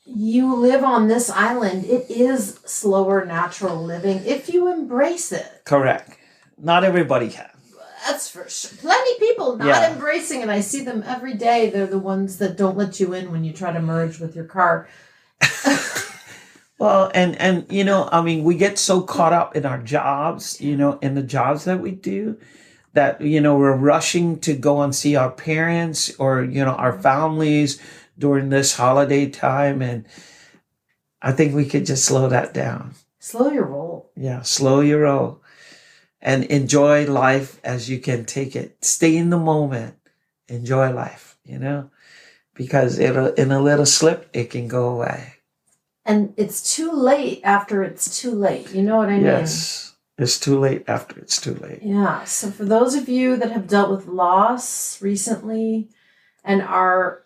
you 0.06 0.56
live 0.56 0.84
on 0.84 1.08
this 1.08 1.30
island, 1.30 1.86
it 1.86 2.10
is 2.10 2.60
slower, 2.66 3.26
natural 3.26 3.82
living 3.82 4.22
if 4.26 4.54
you 4.54 4.72
embrace 4.72 5.32
it. 5.32 5.62
Correct. 5.66 6.18
Not 6.58 6.84
everybody 6.84 7.30
can. 7.30 7.50
That's 8.06 8.30
for 8.30 8.50
sure. 8.50 8.78
Plenty 8.80 9.20
people 9.20 9.56
not 9.56 9.68
yeah. 9.68 9.94
embracing 9.94 10.42
it. 10.42 10.50
I 10.50 10.60
see 10.60 10.84
them 10.84 11.04
every 11.06 11.36
day. 11.36 11.70
They're 11.70 11.88
the 11.88 12.00
ones 12.00 12.38
that 12.40 12.58
don't 12.58 12.76
let 12.76 13.00
you 13.00 13.14
in 13.14 13.32
when 13.32 13.46
you 13.46 13.54
try 13.54 13.72
to 13.72 13.82
merge 13.82 14.20
with 14.20 14.36
your 14.36 14.46
car. 14.46 14.90
well, 16.78 17.10
and 17.14 17.38
and 17.38 17.66
you 17.72 17.86
know, 17.86 18.10
I 18.12 18.22
mean, 18.22 18.44
we 18.44 18.56
get 18.56 18.78
so 18.78 19.02
caught 19.02 19.32
up 19.32 19.56
in 19.56 19.66
our 19.66 19.82
jobs, 19.82 20.60
you 20.60 20.76
know, 20.76 21.00
in 21.00 21.16
the 21.16 21.24
jobs 21.24 21.64
that 21.64 21.80
we 21.80 21.92
do, 21.92 22.38
that 22.92 23.22
you 23.22 23.40
know 23.40 23.58
we're 23.58 23.76
rushing 23.76 24.38
to 24.42 24.54
go 24.54 24.82
and 24.82 24.94
see 24.94 25.16
our 25.16 25.32
parents 25.32 26.14
or 26.18 26.44
you 26.44 26.64
know 26.64 26.74
our 26.74 27.00
families 27.00 27.82
during 28.18 28.50
this 28.50 28.78
holiday 28.78 29.30
time, 29.30 29.82
and 29.82 30.08
I 31.22 31.32
think 31.32 31.54
we 31.54 31.66
could 31.66 31.86
just 31.86 32.06
slow 32.06 32.30
that 32.30 32.54
down. 32.54 32.96
Slow 33.20 33.52
your 33.52 33.66
roll. 33.66 34.12
Yeah, 34.16 34.42
slow 34.42 34.82
your 34.82 35.02
roll 35.02 35.42
and 36.24 36.46
enjoy 36.46 37.06
life 37.06 37.60
as 37.64 37.90
you 37.90 38.00
can 38.00 38.26
take 38.26 38.56
it. 38.56 38.84
Stay 38.84 39.16
in 39.16 39.30
the 39.30 39.38
moment. 39.38 39.96
Enjoy 40.48 40.92
life, 40.92 41.38
you 41.46 41.60
know, 41.60 41.92
because 42.54 42.98
it'll, 42.98 43.34
in 43.34 43.52
a 43.52 43.62
little 43.62 43.86
slip, 43.86 44.30
it 44.34 44.50
can 44.50 44.68
go 44.68 44.90
away. 44.90 45.36
And 46.06 46.34
it's 46.38 46.76
too 46.76 46.92
late 46.92 47.42
after 47.44 47.84
it's 47.84 48.20
too 48.20 48.32
late. 48.32 48.74
You 48.74 48.82
know 48.82 48.98
what 48.98 49.10
I 49.10 49.16
mean? 49.16 49.26
Yes. 49.26 49.96
It's 50.18 50.40
too 50.40 50.60
late 50.60 50.84
after 50.88 51.20
it's 51.20 51.42
too 51.42 51.56
late. 51.56 51.80
Yeah. 51.82 52.24
So 52.26 52.52
for 52.52 52.66
those 52.66 52.96
of 52.96 53.10
you 53.10 53.36
that 53.38 53.52
have 53.52 53.68
dealt 53.68 53.90
with 53.90 54.06
loss 54.08 55.02
recently 55.02 55.90
and 56.44 56.62
are 56.62 57.23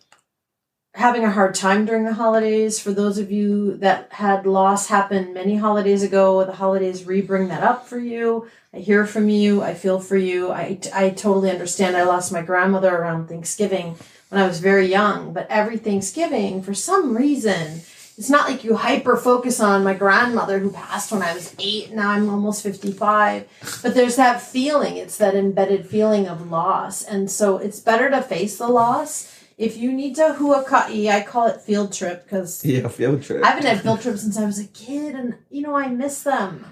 having 0.97 1.23
a 1.23 1.31
hard 1.31 1.53
time 1.53 1.85
during 1.85 2.05
the 2.05 2.13
holidays. 2.13 2.79
For 2.79 2.91
those 2.91 3.19
of 3.19 3.31
you 3.31 3.77
that 3.77 4.11
had 4.13 4.47
loss 4.47 4.87
happen 4.87 5.31
many 5.31 5.55
holidays 5.55 6.01
ago, 6.01 6.43
the 6.43 6.53
holidays 6.53 7.05
re 7.05 7.21
bring 7.21 7.49
that 7.49 7.61
up 7.61 7.87
for 7.87 7.99
you. 7.99 8.47
I 8.73 8.79
hear 8.79 9.05
from 9.05 9.29
you. 9.29 9.61
I 9.61 9.75
feel 9.75 9.99
for 9.99 10.17
you. 10.17 10.51
I, 10.51 10.79
I 10.93 11.11
totally 11.11 11.51
understand. 11.51 11.95
I 11.95 12.03
lost 12.03 12.31
my 12.31 12.41
grandmother 12.41 12.95
around 12.95 13.27
Thanksgiving 13.27 13.95
when 14.29 14.41
I 14.41 14.47
was 14.47 14.59
very 14.59 14.87
young, 14.87 15.33
but 15.33 15.45
every 15.51 15.77
Thanksgiving, 15.77 16.63
for 16.63 16.73
some 16.73 17.15
reason, 17.15 17.81
it's 18.17 18.31
not 18.31 18.49
like 18.49 18.63
you 18.63 18.75
hyper 18.75 19.15
focus 19.15 19.59
on 19.59 19.83
my 19.83 19.93
grandmother 19.93 20.57
who 20.57 20.71
passed 20.71 21.11
when 21.11 21.21
I 21.21 21.35
was 21.35 21.55
eight. 21.59 21.91
Now 21.91 22.09
I'm 22.09 22.27
almost 22.27 22.63
55. 22.63 23.47
But 23.83 23.93
there's 23.93 24.15
that 24.15 24.41
feeling. 24.41 24.97
It's 24.97 25.19
that 25.19 25.35
embedded 25.35 25.87
feeling 25.87 26.27
of 26.27 26.49
loss. 26.49 27.03
And 27.03 27.29
so 27.29 27.57
it's 27.57 27.79
better 27.79 28.09
to 28.09 28.23
face 28.23 28.57
the 28.57 28.67
loss 28.67 29.36
if 29.57 29.75
you 29.75 29.91
need 29.91 30.15
to 30.15 30.35
huaka'i, 30.37 31.09
I 31.09 31.23
call 31.23 31.47
it 31.47 31.61
field 31.61 31.91
trip 31.91 32.23
because 32.23 32.63
yeah, 32.63 32.87
field 32.87 33.23
trip. 33.23 33.43
I 33.43 33.49
haven't 33.49 33.65
had 33.65 33.81
field 33.81 34.01
trips 34.01 34.21
since 34.21 34.37
I 34.37 34.45
was 34.45 34.59
a 34.59 34.67
kid, 34.67 35.15
and 35.15 35.35
you 35.49 35.63
know 35.63 35.75
I 35.75 35.87
miss 35.87 36.23
them 36.23 36.65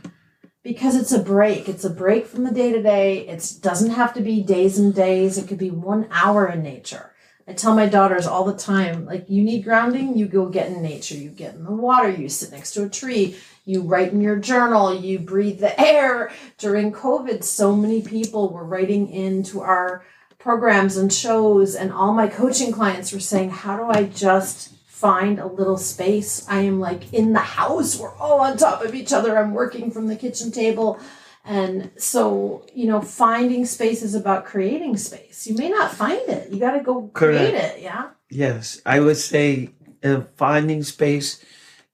because 0.63 0.95
it's 0.95 1.11
a 1.11 1.21
break. 1.21 1.67
It's 1.67 1.83
a 1.83 1.89
break 1.89 2.27
from 2.27 2.43
the 2.43 2.51
day 2.51 2.71
to 2.71 2.81
day. 2.81 3.27
It 3.27 3.57
doesn't 3.61 3.91
have 3.91 4.13
to 4.13 4.21
be 4.21 4.43
days 4.43 4.77
and 4.77 4.93
days. 4.93 5.37
It 5.37 5.47
could 5.47 5.57
be 5.57 5.71
one 5.71 6.07
hour 6.11 6.47
in 6.47 6.61
nature. 6.61 7.11
I 7.47 7.53
tell 7.53 7.75
my 7.75 7.85
daughters 7.85 8.25
all 8.25 8.43
the 8.43 8.57
time, 8.57 9.05
like 9.05 9.29
you 9.29 9.43
need 9.43 9.63
grounding, 9.63 10.17
you 10.17 10.27
go 10.27 10.49
get 10.49 10.67
in 10.67 10.81
nature. 10.81 11.15
You 11.15 11.29
get 11.29 11.53
in 11.53 11.63
the 11.63 11.71
water. 11.71 12.09
You 12.09 12.27
sit 12.27 12.51
next 12.51 12.71
to 12.73 12.83
a 12.83 12.89
tree. 12.89 13.37
You 13.65 13.81
write 13.81 14.13
in 14.13 14.21
your 14.21 14.37
journal. 14.37 14.95
You 14.95 15.19
breathe 15.19 15.59
the 15.59 15.79
air. 15.79 16.31
During 16.57 16.91
COVID, 16.91 17.43
so 17.43 17.75
many 17.75 18.01
people 18.01 18.49
were 18.49 18.65
writing 18.65 19.09
into 19.09 19.61
our 19.61 20.03
programs 20.45 20.95
and 20.95 21.11
shows 21.11 21.75
and 21.75 21.91
all 21.91 22.13
my 22.13 22.27
coaching 22.27 22.71
clients 22.71 23.11
were 23.11 23.19
saying 23.19 23.49
how 23.49 23.75
do 23.75 23.85
i 23.89 24.03
just 24.03 24.75
find 24.95 25.39
a 25.39 25.45
little 25.45 25.77
space? 25.77 26.47
I 26.47 26.61
am 26.61 26.79
like 26.79 27.13
in 27.13 27.33
the 27.33 27.39
house. 27.39 27.99
We're 27.99 28.15
all 28.15 28.39
on 28.39 28.55
top 28.55 28.81
of 28.81 28.95
each 28.95 29.11
other. 29.11 29.37
I'm 29.37 29.53
working 29.53 29.91
from 29.91 30.07
the 30.07 30.15
kitchen 30.15 30.51
table. 30.51 30.99
And 31.43 31.91
so 31.97 32.65
you 32.73 32.87
know 32.87 33.01
finding 33.01 33.65
space 33.65 34.01
is 34.01 34.15
about 34.15 34.45
creating 34.45 34.97
space. 34.97 35.45
You 35.45 35.55
may 35.55 35.69
not 35.69 35.93
find 35.93 36.27
it. 36.29 36.49
You 36.49 36.59
got 36.59 36.77
to 36.77 36.83
go 36.83 37.07
create 37.13 37.53
it 37.53 37.81
yeah? 37.81 38.09
Yes. 38.29 38.81
I 38.85 38.99
would 39.01 39.17
say 39.17 39.71
uh, 40.03 40.21
finding 40.37 40.81
space 40.83 41.43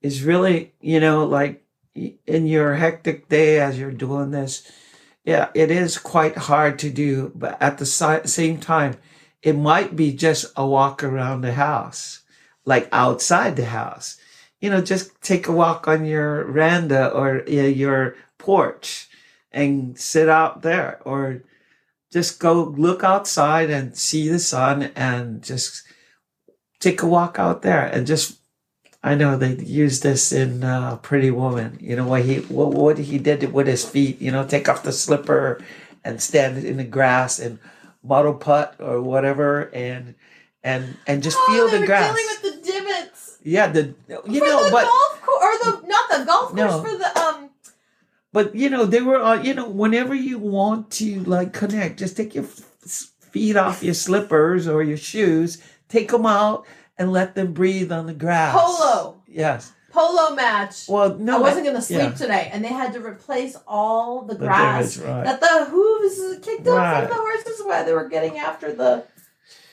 is 0.02 0.24
really 0.24 0.74
you 0.80 1.00
know 1.00 1.26
like 1.26 1.66
in 1.96 2.46
your 2.46 2.76
hectic 2.76 3.28
day 3.28 3.60
as 3.60 3.80
you're 3.80 3.92
doing 3.92 4.32
this 4.32 4.72
yeah, 5.24 5.50
it 5.54 5.70
is 5.70 5.98
quite 5.98 6.36
hard 6.38 6.80
to 6.80 6.90
do, 6.90 7.32
but 7.36 7.62
at 7.62 7.78
the 7.78 7.86
si- 7.86 8.26
same 8.28 8.60
time, 8.60 8.98
it 9.42 9.54
might 9.54 9.96
be 9.96 10.14
just 10.14 10.52
a 10.56 10.66
walk 10.66 11.04
around 11.04 11.42
the 11.42 11.54
house, 11.54 12.22
like 12.66 12.90
outside 12.92 13.56
the 13.56 13.66
house. 13.66 14.18
You 14.60 14.70
know, 14.70 14.82
just 14.82 15.22
take 15.22 15.48
a 15.48 15.52
walk 15.52 15.88
on 15.88 16.06
your 16.06 16.46
veranda 16.46 17.12
or 17.12 17.42
uh, 17.48 17.52
your 17.52 18.16
porch 18.38 19.10
and 19.52 19.98
sit 19.98 20.30
out 20.30 20.62
there 20.62 21.00
or 21.06 21.44
just 22.12 22.40
go 22.40 22.64
look 22.64 23.04
outside 23.04 23.70
and 23.70 23.98
see 23.98 24.28
the 24.28 24.40
sun 24.40 24.92
and 24.96 25.44
just 25.44 25.84
take 26.80 27.02
a 27.02 27.08
walk 27.08 27.40
out 27.40 27.62
there 27.62 27.86
and 27.86 28.06
just 28.06 28.41
I 29.04 29.16
know 29.16 29.36
they 29.36 29.56
used 29.56 30.04
this 30.04 30.32
in 30.32 30.64
uh, 30.64 30.98
Pretty 30.98 31.32
Woman. 31.32 31.78
You 31.82 31.96
know 31.96 32.08
what 32.08 32.24
he 32.24 32.38
what, 32.42 32.74
what 32.74 32.98
he 33.00 33.18
did 33.18 33.52
with 33.52 33.68
his 33.68 33.84
feet. 33.84 34.22
You 34.22 34.32
know, 34.32 34.46
take 34.46 34.70
off 34.70 34.84
the 34.84 34.94
slipper 34.94 35.64
and 36.04 36.22
stand 36.22 36.64
in 36.64 36.78
the 36.78 36.84
grass 36.84 37.40
and 37.40 37.58
model 38.04 38.34
putt 38.34 38.76
or 38.80 39.02
whatever, 39.02 39.72
and 39.74 40.16
and 40.64 40.98
and 41.08 41.24
just 41.24 41.38
oh, 41.40 41.70
feel 41.70 41.80
the 41.80 41.86
grass. 41.86 42.16
Dealing 42.16 42.28
with 42.30 42.64
the 42.64 42.72
divots. 42.72 43.38
Yeah, 43.44 43.68
the 43.68 43.94
you 44.28 44.40
for 44.40 44.46
know, 44.46 44.66
the 44.66 44.72
but 44.72 44.84
golf 44.84 45.22
course 45.22 45.66
or 45.66 45.72
the 45.72 45.88
not 45.88 46.10
the 46.10 46.26
golf 46.26 46.50
course 46.50 46.56
no. 46.56 46.84
for 46.84 46.98
the 46.98 47.20
um. 47.20 47.50
But 48.34 48.56
you 48.56 48.70
know 48.70 48.86
they 48.86 49.02
were 49.02 49.20
uh, 49.20 49.42
you 49.42 49.56
know 49.56 49.68
whenever 49.68 50.14
you 50.14 50.38
want 50.38 50.92
to 50.92 51.22
like 51.24 51.54
connect, 51.54 51.98
just 51.98 52.16
take 52.16 52.36
your 52.36 52.46
feet 52.46 53.56
off 53.56 53.82
your 53.82 53.96
slippers 53.96 54.68
or 54.68 54.84
your 54.84 54.98
shoes, 54.98 55.58
take 55.90 56.12
them 56.12 56.28
out 56.28 56.66
and 57.02 57.12
let 57.12 57.34
them 57.34 57.52
breathe 57.52 57.92
on 57.92 58.06
the 58.06 58.14
grass. 58.14 58.56
Polo. 58.56 59.20
Yes. 59.26 59.74
Polo 59.92 60.36
match. 60.36 60.88
Well, 60.88 61.16
no, 61.16 61.38
I 61.38 61.42
wasn't 61.42 61.66
going 61.66 61.76
to 61.76 61.82
sleep 61.82 62.00
yeah. 62.00 62.12
today, 62.12 62.50
and 62.54 62.64
they 62.64 62.70
had 62.70 62.94
to 62.94 63.00
replace 63.04 63.58
all 63.68 64.22
the, 64.22 64.36
the 64.36 64.46
grass 64.46 65.00
right. 65.00 65.24
that 65.24 65.42
the 65.42 65.66
hooves 65.66 66.46
kicked 66.46 66.68
up 66.68 66.78
right. 66.78 67.02
from 67.02 67.10
the 67.10 67.16
horses 67.16 67.62
while 67.66 67.84
they 67.84 67.94
were 67.94 68.08
getting 68.08 68.38
after 68.38 68.72
the 68.72 69.04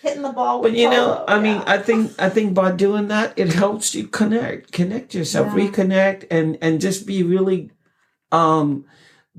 hitting 0.03 0.23
the 0.23 0.33
ball. 0.33 0.63
but 0.63 0.73
you 0.73 0.89
polo. 0.89 0.97
know, 0.97 1.25
I 1.29 1.37
yeah. 1.37 1.43
mean, 1.43 1.63
I 1.67 1.77
think 1.77 2.13
I 2.19 2.31
think 2.31 2.55
by 2.55 2.73
doing 2.73 3.09
that, 3.09 3.35
it 3.37 3.53
helps 3.53 3.95
you 3.95 4.09
connect, 4.09 4.73
connect 4.73 5.15
yourself, 5.15 5.49
yeah. 5.49 5.69
reconnect, 5.69 6.27
and 6.31 6.57
and 6.63 6.81
just 6.81 7.07
be 7.07 7.23
really 7.23 7.71
um 8.33 8.87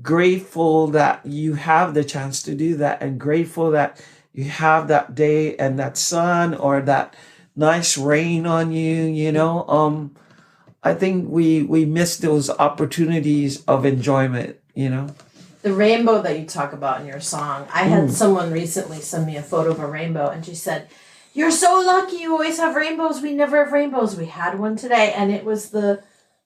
grateful 0.00 0.86
that 0.88 1.26
you 1.26 1.54
have 1.54 1.92
the 1.94 2.04
chance 2.04 2.40
to 2.44 2.54
do 2.54 2.76
that, 2.76 3.02
and 3.02 3.18
grateful 3.18 3.72
that 3.72 4.00
you 4.32 4.44
have 4.44 4.86
that 4.88 5.16
day 5.16 5.56
and 5.56 5.78
that 5.80 5.96
sun 5.98 6.54
or 6.54 6.80
that 6.82 7.16
nice 7.56 7.98
rain 7.98 8.46
on 8.46 8.72
you, 8.72 9.04
you 9.04 9.32
know. 9.32 9.66
Um, 9.68 10.16
I 10.82 10.94
think 10.94 11.28
we 11.28 11.62
we 11.62 11.84
miss 11.84 12.16
those 12.16 12.50
opportunities 12.50 13.64
of 13.64 13.84
enjoyment, 13.84 14.56
you 14.74 14.88
know. 14.88 15.14
The 15.62 15.74
rainbow 15.74 16.22
that 16.22 16.38
you 16.38 16.46
talk 16.46 16.72
about 16.72 17.02
in 17.02 17.06
your 17.06 17.20
song. 17.20 17.68
I 17.72 17.82
had 17.82 18.04
mm. 18.04 18.10
someone 18.10 18.50
recently 18.50 19.00
send 19.00 19.26
me 19.26 19.36
a 19.36 19.42
photo 19.42 19.72
of 19.72 19.80
a 19.80 19.86
rainbow 19.86 20.28
and 20.28 20.44
she 20.44 20.54
said, 20.54 20.88
You're 21.34 21.50
so 21.50 21.82
lucky 21.84 22.16
you 22.16 22.32
always 22.32 22.56
have 22.56 22.74
rainbows. 22.74 23.20
We 23.20 23.34
never 23.34 23.62
have 23.62 23.72
rainbows. 23.72 24.16
We 24.16 24.26
had 24.26 24.58
one 24.58 24.76
today 24.76 25.12
and 25.14 25.30
it 25.30 25.44
was 25.44 25.68
the 25.68 26.02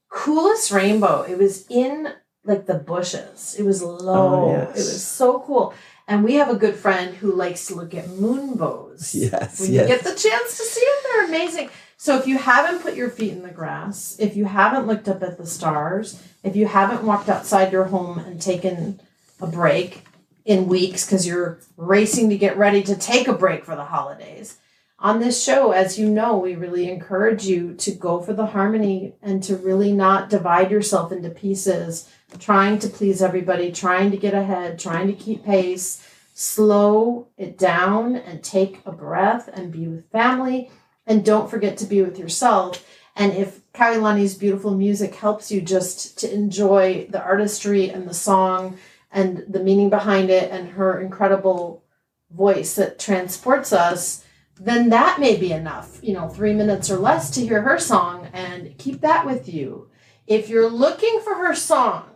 coolest 0.08 0.72
rainbow. 0.72 1.22
It 1.22 1.38
was 1.38 1.64
in 1.68 2.12
like 2.44 2.66
the 2.66 2.74
bushes. 2.74 3.54
It 3.56 3.62
was 3.62 3.82
low. 3.82 4.46
Oh, 4.46 4.50
yes. 4.50 4.70
It 4.70 4.78
was 4.78 5.06
so 5.06 5.40
cool. 5.40 5.74
And 6.06 6.22
we 6.22 6.34
have 6.34 6.50
a 6.50 6.56
good 6.56 6.74
friend 6.74 7.14
who 7.14 7.32
likes 7.32 7.66
to 7.66 7.74
look 7.74 7.94
at 7.94 8.08
moon 8.08 8.54
bows. 8.54 9.14
Yes, 9.14 9.60
When 9.60 9.72
yes. 9.72 9.82
you 9.82 9.94
get 9.94 10.04
the 10.04 10.14
chance 10.14 10.56
to 10.58 10.62
see 10.64 10.80
them, 10.84 11.02
they're 11.04 11.24
amazing. 11.26 11.70
So 11.96 12.18
if 12.18 12.26
you 12.26 12.36
haven't 12.38 12.82
put 12.82 12.94
your 12.94 13.08
feet 13.10 13.32
in 13.32 13.42
the 13.42 13.48
grass, 13.50 14.16
if 14.18 14.36
you 14.36 14.44
haven't 14.44 14.86
looked 14.86 15.08
up 15.08 15.22
at 15.22 15.38
the 15.38 15.46
stars, 15.46 16.22
if 16.42 16.54
you 16.56 16.66
haven't 16.66 17.02
walked 17.02 17.28
outside 17.28 17.72
your 17.72 17.84
home 17.84 18.18
and 18.18 18.40
taken 18.40 19.00
a 19.40 19.46
break 19.46 20.04
in 20.44 20.68
weeks 20.68 21.06
because 21.06 21.26
you're 21.26 21.58
racing 21.78 22.28
to 22.28 22.36
get 22.36 22.58
ready 22.58 22.82
to 22.82 22.94
take 22.96 23.26
a 23.26 23.32
break 23.32 23.64
for 23.64 23.74
the 23.74 23.84
holidays, 23.84 24.58
on 24.98 25.20
this 25.20 25.42
show, 25.42 25.72
as 25.72 25.98
you 25.98 26.08
know, 26.08 26.36
we 26.36 26.54
really 26.54 26.90
encourage 26.90 27.44
you 27.44 27.74
to 27.74 27.90
go 27.92 28.20
for 28.20 28.32
the 28.32 28.46
harmony 28.46 29.14
and 29.20 29.42
to 29.42 29.56
really 29.56 29.92
not 29.92 30.30
divide 30.30 30.70
yourself 30.70 31.12
into 31.12 31.30
pieces, 31.30 32.08
trying 32.38 32.78
to 32.78 32.88
please 32.88 33.20
everybody, 33.20 33.72
trying 33.72 34.10
to 34.12 34.16
get 34.16 34.34
ahead, 34.34 34.78
trying 34.78 35.06
to 35.08 35.12
keep 35.12 35.44
pace. 35.44 36.06
Slow 36.36 37.28
it 37.36 37.56
down 37.56 38.16
and 38.16 38.42
take 38.42 38.80
a 38.84 38.90
breath 38.90 39.48
and 39.52 39.70
be 39.70 39.86
with 39.86 40.10
family. 40.10 40.70
And 41.06 41.24
don't 41.24 41.50
forget 41.50 41.76
to 41.78 41.86
be 41.86 42.02
with 42.02 42.18
yourself. 42.18 42.84
And 43.14 43.32
if 43.32 43.60
Kailani's 43.72 44.34
beautiful 44.34 44.74
music 44.74 45.14
helps 45.14 45.52
you 45.52 45.60
just 45.60 46.18
to 46.18 46.32
enjoy 46.32 47.06
the 47.10 47.22
artistry 47.22 47.88
and 47.88 48.08
the 48.08 48.14
song 48.14 48.78
and 49.12 49.44
the 49.48 49.62
meaning 49.62 49.90
behind 49.90 50.30
it 50.30 50.50
and 50.50 50.70
her 50.70 51.00
incredible 51.00 51.84
voice 52.32 52.74
that 52.74 52.98
transports 52.98 53.72
us, 53.72 54.23
then 54.60 54.90
that 54.90 55.18
may 55.18 55.36
be 55.36 55.52
enough, 55.52 55.98
you 56.02 56.14
know, 56.14 56.28
three 56.28 56.52
minutes 56.52 56.90
or 56.90 56.98
less 56.98 57.30
to 57.30 57.40
hear 57.40 57.62
her 57.62 57.78
song 57.78 58.28
and 58.32 58.76
keep 58.78 59.00
that 59.00 59.26
with 59.26 59.52
you. 59.52 59.88
If 60.26 60.48
you're 60.48 60.70
looking 60.70 61.20
for 61.22 61.34
her 61.34 61.54
song, 61.54 62.10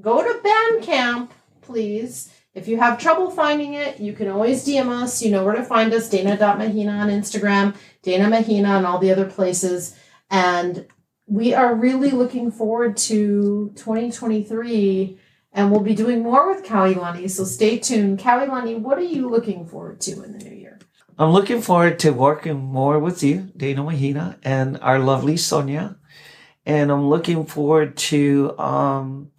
go 0.00 0.22
to 0.22 0.38
Bandcamp, 0.40 1.30
please. 1.60 2.32
If 2.54 2.68
you 2.68 2.78
have 2.78 3.00
trouble 3.00 3.30
finding 3.30 3.74
it, 3.74 3.98
you 3.98 4.12
can 4.12 4.28
always 4.28 4.66
DM 4.66 4.88
us. 4.88 5.20
You 5.20 5.32
know 5.32 5.44
where 5.44 5.56
to 5.56 5.64
find 5.64 5.92
us 5.92 6.08
Dana.Mahina 6.08 6.92
on 6.92 7.08
Instagram, 7.08 7.74
Dana 8.02 8.28
Mahina 8.28 8.68
on 8.68 8.86
all 8.86 8.98
the 8.98 9.10
other 9.10 9.26
places. 9.26 9.96
And 10.30 10.86
we 11.26 11.54
are 11.54 11.74
really 11.74 12.10
looking 12.10 12.52
forward 12.52 12.96
to 12.98 13.72
2023 13.74 15.18
and 15.52 15.70
we'll 15.70 15.80
be 15.80 15.94
doing 15.94 16.22
more 16.22 16.52
with 16.52 16.64
Kawilani. 16.64 17.30
So 17.30 17.44
stay 17.44 17.78
tuned. 17.78 18.18
Kawilani, 18.18 18.78
what 18.78 18.98
are 18.98 19.02
you 19.02 19.28
looking 19.28 19.66
forward 19.66 20.00
to 20.02 20.22
in 20.22 20.32
the 20.32 20.44
new? 20.44 20.53
I'm 21.18 21.30
looking 21.30 21.62
forward 21.62 21.98
to 22.00 22.10
working 22.10 22.56
more 22.58 22.98
with 22.98 23.22
you, 23.22 23.52
Dana 23.56 23.84
Mahina, 23.84 24.38
and 24.42 24.78
our 24.82 24.98
lovely 24.98 25.36
Sonia. 25.36 25.96
And 26.66 26.90
I'm 26.90 27.08
looking 27.08 27.46
forward 27.46 27.96
to 28.10 28.58
um, 28.58 29.30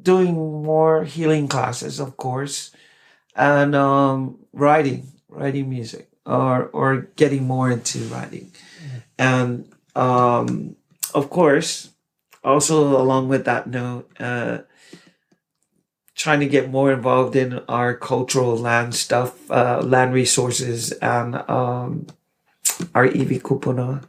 doing 0.00 0.34
more 0.34 1.04
healing 1.04 1.46
classes, 1.46 2.00
of 2.00 2.16
course, 2.16 2.72
and 3.36 3.74
um, 3.74 4.38
writing, 4.52 5.08
writing 5.28 5.68
music, 5.68 6.08
or 6.26 6.70
or 6.72 7.08
getting 7.16 7.46
more 7.46 7.70
into 7.70 8.00
writing, 8.08 8.52
and 9.18 9.70
um, 9.94 10.76
of 11.14 11.30
course, 11.30 11.90
also 12.42 12.96
along 12.96 13.28
with 13.28 13.44
that 13.44 13.66
note, 13.66 14.10
uh, 14.18 14.58
trying 16.22 16.38
to 16.38 16.46
get 16.46 16.70
more 16.70 16.92
involved 16.92 17.34
in 17.34 17.58
our 17.68 17.96
cultural 17.96 18.56
land 18.56 18.94
stuff, 18.94 19.50
uh, 19.50 19.80
land 19.82 20.14
resources, 20.14 20.92
and 20.92 21.34
um, 21.50 22.06
our 22.94 23.08
iwi 23.08 23.42
kupuna, 23.42 24.04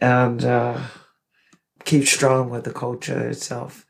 and 0.00 0.44
uh, 0.44 0.80
keep 1.84 2.08
strong 2.08 2.50
with 2.50 2.64
the 2.64 2.72
culture 2.72 3.28
itself. 3.28 3.86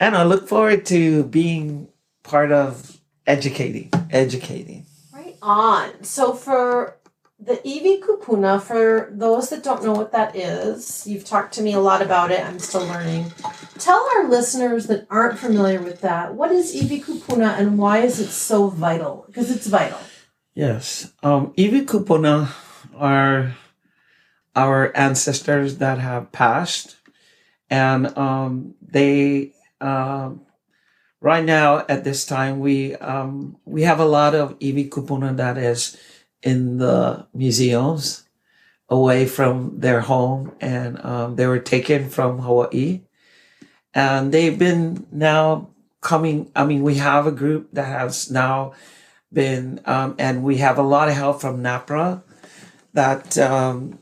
And 0.00 0.16
I 0.16 0.22
look 0.22 0.48
forward 0.48 0.86
to 0.86 1.24
being 1.24 1.88
part 2.22 2.50
of 2.50 2.98
educating, 3.26 3.90
educating. 4.10 4.86
Right 5.12 5.36
on. 5.42 6.02
So 6.02 6.32
for 6.32 6.96
the 7.38 7.56
Iwi 7.56 8.00
Kupuna, 8.00 8.60
for 8.60 9.10
those 9.12 9.50
that 9.50 9.62
don't 9.62 9.84
know 9.84 9.92
what 9.92 10.12
that 10.12 10.34
is, 10.34 11.06
you've 11.06 11.24
talked 11.24 11.54
to 11.54 11.62
me 11.62 11.74
a 11.74 11.80
lot 11.80 12.00
about 12.00 12.30
it. 12.30 12.44
I'm 12.44 12.58
still 12.58 12.86
learning. 12.86 13.32
Tell 13.78 14.08
our 14.16 14.28
listeners 14.28 14.86
that 14.88 15.06
aren't 15.08 15.38
familiar 15.38 15.80
with 15.80 16.00
that, 16.00 16.34
what 16.34 16.50
is 16.50 16.74
Iwi 16.74 17.04
Kupuna 17.04 17.58
and 17.58 17.78
why 17.78 17.98
is 17.98 18.18
it 18.18 18.28
so 18.28 18.68
vital? 18.68 19.24
Because 19.26 19.50
it's 19.50 19.66
vital. 19.66 19.98
Yes. 20.54 21.12
Um, 21.22 21.52
Iwi 21.54 21.86
Kupuna 21.86 22.50
are 22.96 23.54
our 24.56 24.90
ancestors 24.96 25.78
that 25.78 25.98
have 25.98 26.32
passed. 26.32 26.96
And 27.70 28.16
um, 28.18 28.74
they, 28.82 29.52
um, 29.80 30.42
right 31.20 31.44
now 31.44 31.84
at 31.88 32.02
this 32.02 32.26
time, 32.26 32.58
we 32.58 32.96
um, 32.96 33.56
we 33.64 33.82
have 33.82 34.00
a 34.00 34.04
lot 34.04 34.34
of 34.34 34.58
Iwi 34.58 34.88
Kupuna 34.88 35.36
that 35.36 35.58
is 35.58 35.96
in 36.42 36.78
the 36.78 37.26
museums 37.32 38.24
away 38.88 39.26
from 39.26 39.78
their 39.78 40.00
home. 40.00 40.56
And 40.60 41.04
um, 41.04 41.36
they 41.36 41.46
were 41.46 41.60
taken 41.60 42.08
from 42.08 42.40
Hawaii. 42.40 43.02
And 43.98 44.30
they've 44.30 44.56
been 44.56 45.08
now 45.10 45.70
coming. 46.00 46.52
I 46.54 46.64
mean, 46.64 46.84
we 46.84 46.94
have 47.02 47.26
a 47.26 47.32
group 47.32 47.70
that 47.72 47.86
has 47.86 48.30
now 48.30 48.74
been, 49.32 49.80
um, 49.86 50.14
and 50.20 50.44
we 50.44 50.58
have 50.58 50.78
a 50.78 50.82
lot 50.82 51.08
of 51.08 51.14
help 51.14 51.40
from 51.40 51.64
NAGPRA 51.64 52.22
that 52.92 53.36
um, 53.38 53.98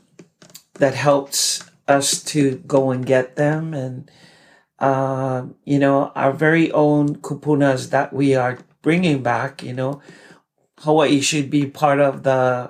that 0.75 0.93
helps 0.93 1.63
us 1.87 2.21
to 2.25 2.57
go 2.67 2.91
and 2.91 3.07
get 3.07 3.37
them, 3.37 3.73
and 3.73 4.11
uh, 4.77 5.47
you 5.65 5.79
know 5.79 6.11
our 6.13 6.31
very 6.31 6.71
own 6.73 7.15
kupunas 7.15 7.89
that 7.89 8.13
we 8.13 8.35
are 8.35 8.59
bringing 8.83 9.23
back. 9.23 9.63
You 9.63 9.73
know, 9.73 10.01
Hawaii 10.81 11.21
should 11.21 11.49
be 11.49 11.65
part 11.65 11.99
of 11.99 12.21
the 12.21 12.69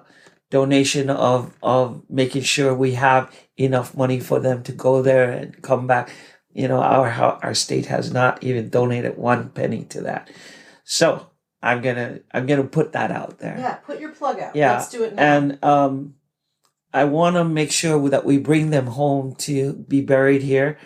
donation 0.49 1.09
of 1.09 1.53
of 1.61 2.03
making 2.09 2.43
sure 2.43 2.73
we 2.73 2.93
have 2.93 3.29
enough 3.57 3.97
money 3.97 4.21
for 4.21 4.39
them 4.39 4.63
to 4.63 4.71
go 4.71 5.01
there 5.01 5.29
and 5.29 5.61
come 5.61 5.87
back. 5.87 6.09
You 6.57 6.67
know, 6.67 6.81
our 6.81 7.07
our 7.43 7.53
state 7.53 7.85
has 7.85 8.11
not 8.11 8.43
even 8.43 8.69
donated 8.69 9.15
one 9.15 9.49
penny 9.49 9.83
to 9.85 10.01
that. 10.01 10.31
So 10.83 11.29
I'm 11.61 11.81
gonna 11.81 12.21
I'm 12.33 12.47
gonna 12.47 12.63
put 12.63 12.93
that 12.93 13.11
out 13.11 13.37
there. 13.37 13.57
Yeah, 13.59 13.75
put 13.75 13.99
your 13.99 14.09
plug 14.09 14.39
out. 14.39 14.55
Yeah, 14.55 14.73
Let's 14.73 14.89
do 14.89 15.03
it 15.03 15.13
now. 15.13 15.21
And 15.21 15.63
um, 15.63 16.15
I 16.91 17.03
want 17.03 17.35
to 17.35 17.43
make 17.43 17.71
sure 17.71 18.09
that 18.09 18.25
we 18.25 18.39
bring 18.39 18.71
them 18.71 18.87
home 18.87 19.35
to 19.35 19.73
be 19.73 20.01
buried 20.01 20.41
here. 20.41 20.79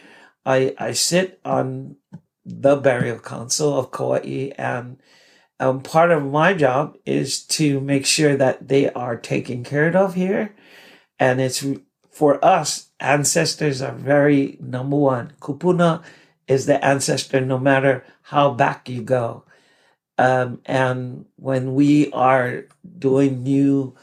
I 0.45 0.75
I 0.77 0.91
sit 0.91 1.39
on 1.45 1.95
the 2.43 2.75
burial 2.75 3.19
council 3.19 3.79
of 3.79 3.91
Kauai, 3.91 4.51
and 4.57 4.97
um, 5.61 5.79
part 5.79 6.11
of 6.11 6.21
my 6.23 6.53
job 6.53 6.97
is 7.05 7.45
to 7.45 7.79
make 7.79 8.05
sure 8.05 8.35
that 8.35 8.67
they 8.67 8.89
are 8.91 9.15
taken 9.15 9.63
care 9.63 9.95
of 9.95 10.15
here, 10.15 10.53
and 11.17 11.39
it's 11.39 11.63
for 12.21 12.37
us. 12.45 12.91
Ancestors 12.99 13.81
are 13.81 13.95
very 13.95 14.55
number 14.61 14.95
one. 14.95 15.33
Kupuna 15.41 16.03
is 16.47 16.67
the 16.67 16.77
ancestor, 16.85 17.41
no 17.41 17.57
matter 17.57 18.05
how 18.21 18.51
back 18.51 18.87
you 18.87 19.01
go. 19.01 19.43
Um, 20.19 20.61
and 20.67 21.25
when 21.37 21.73
we 21.73 22.11
are 22.11 22.65
doing 22.99 23.41
new 23.41 23.95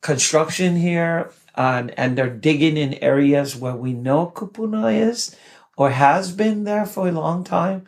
construction 0.00 0.76
here 0.76 1.30
and, 1.56 1.92
and 1.98 2.16
they're 2.16 2.30
digging 2.30 2.78
in 2.78 2.94
areas 3.04 3.54
where 3.54 3.76
we 3.76 3.92
know 3.92 4.32
kupuna 4.34 5.06
is 5.06 5.36
or 5.76 5.90
has 5.90 6.32
been 6.32 6.64
there 6.64 6.86
for 6.86 7.06
a 7.06 7.12
long 7.12 7.44
time, 7.44 7.84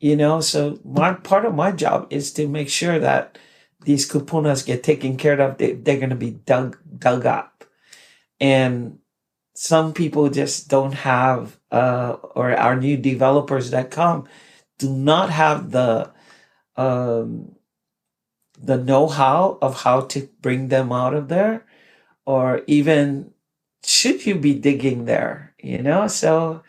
you 0.00 0.16
know, 0.16 0.40
so 0.40 0.78
my 0.86 1.12
part 1.12 1.44
of 1.44 1.54
my 1.54 1.70
job 1.70 2.06
is 2.08 2.32
to 2.32 2.48
make 2.48 2.70
sure 2.70 2.98
that 2.98 3.36
these 3.82 4.10
kupunas 4.10 4.64
get 4.64 4.82
taken 4.82 5.18
care 5.18 5.38
of. 5.38 5.58
They, 5.58 5.72
they're 5.72 5.98
going 5.98 6.16
to 6.16 6.16
be 6.16 6.30
dug, 6.30 6.78
dug 6.98 7.26
up. 7.26 7.66
And 8.40 9.00
some 9.58 9.92
people 9.92 10.30
just 10.30 10.68
don't 10.68 10.94
have, 10.94 11.58
uh, 11.72 12.16
or 12.34 12.54
our 12.56 12.76
new 12.76 12.96
developers 12.96 13.70
that 13.70 13.90
come 13.90 14.28
do 14.78 14.88
not 14.88 15.30
have 15.30 15.72
the, 15.72 16.10
um, 16.76 17.56
the 18.56 18.76
know-how 18.76 19.58
of 19.60 19.82
how 19.82 20.02
to 20.02 20.28
bring 20.40 20.68
them 20.68 20.92
out 20.92 21.12
of 21.12 21.26
there 21.28 21.64
or 22.24 22.62
even 22.68 23.32
should 23.84 24.24
you 24.26 24.36
be 24.36 24.54
digging 24.54 25.06
there 25.06 25.54
you 25.60 25.82
know? 25.82 26.06
So 26.06 26.62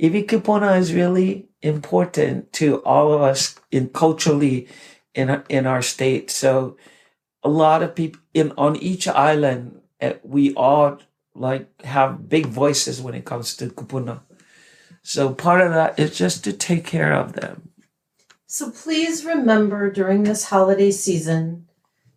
iwi 0.00 0.26
kupuna 0.26 0.78
is 0.78 0.94
really 0.94 1.48
important 1.60 2.52
to 2.54 2.82
all 2.82 3.12
of 3.12 3.20
us 3.20 3.60
in 3.70 3.90
culturally 3.90 4.68
in 5.14 5.42
in 5.48 5.66
our 5.66 5.82
state. 5.82 6.30
So 6.30 6.76
a 7.42 7.48
lot 7.48 7.82
of 7.82 7.94
people 7.94 8.20
in 8.34 8.52
on 8.56 8.76
each 8.76 9.06
island 9.06 9.80
eh, 10.00 10.14
we 10.22 10.54
all 10.54 10.98
like 11.34 11.82
have 11.82 12.28
big 12.28 12.46
voices 12.46 13.00
when 13.00 13.14
it 13.14 13.24
comes 13.24 13.56
to 13.56 13.68
kupuna 13.68 14.20
so 15.02 15.34
part 15.34 15.60
of 15.60 15.72
that 15.72 15.98
is 15.98 16.16
just 16.16 16.44
to 16.44 16.52
take 16.52 16.84
care 16.86 17.12
of 17.14 17.34
them 17.34 17.62
So 18.48 18.70
please 18.70 19.24
remember 19.24 19.90
during 19.90 20.24
this 20.24 20.46
holiday 20.46 20.90
season 20.90 21.68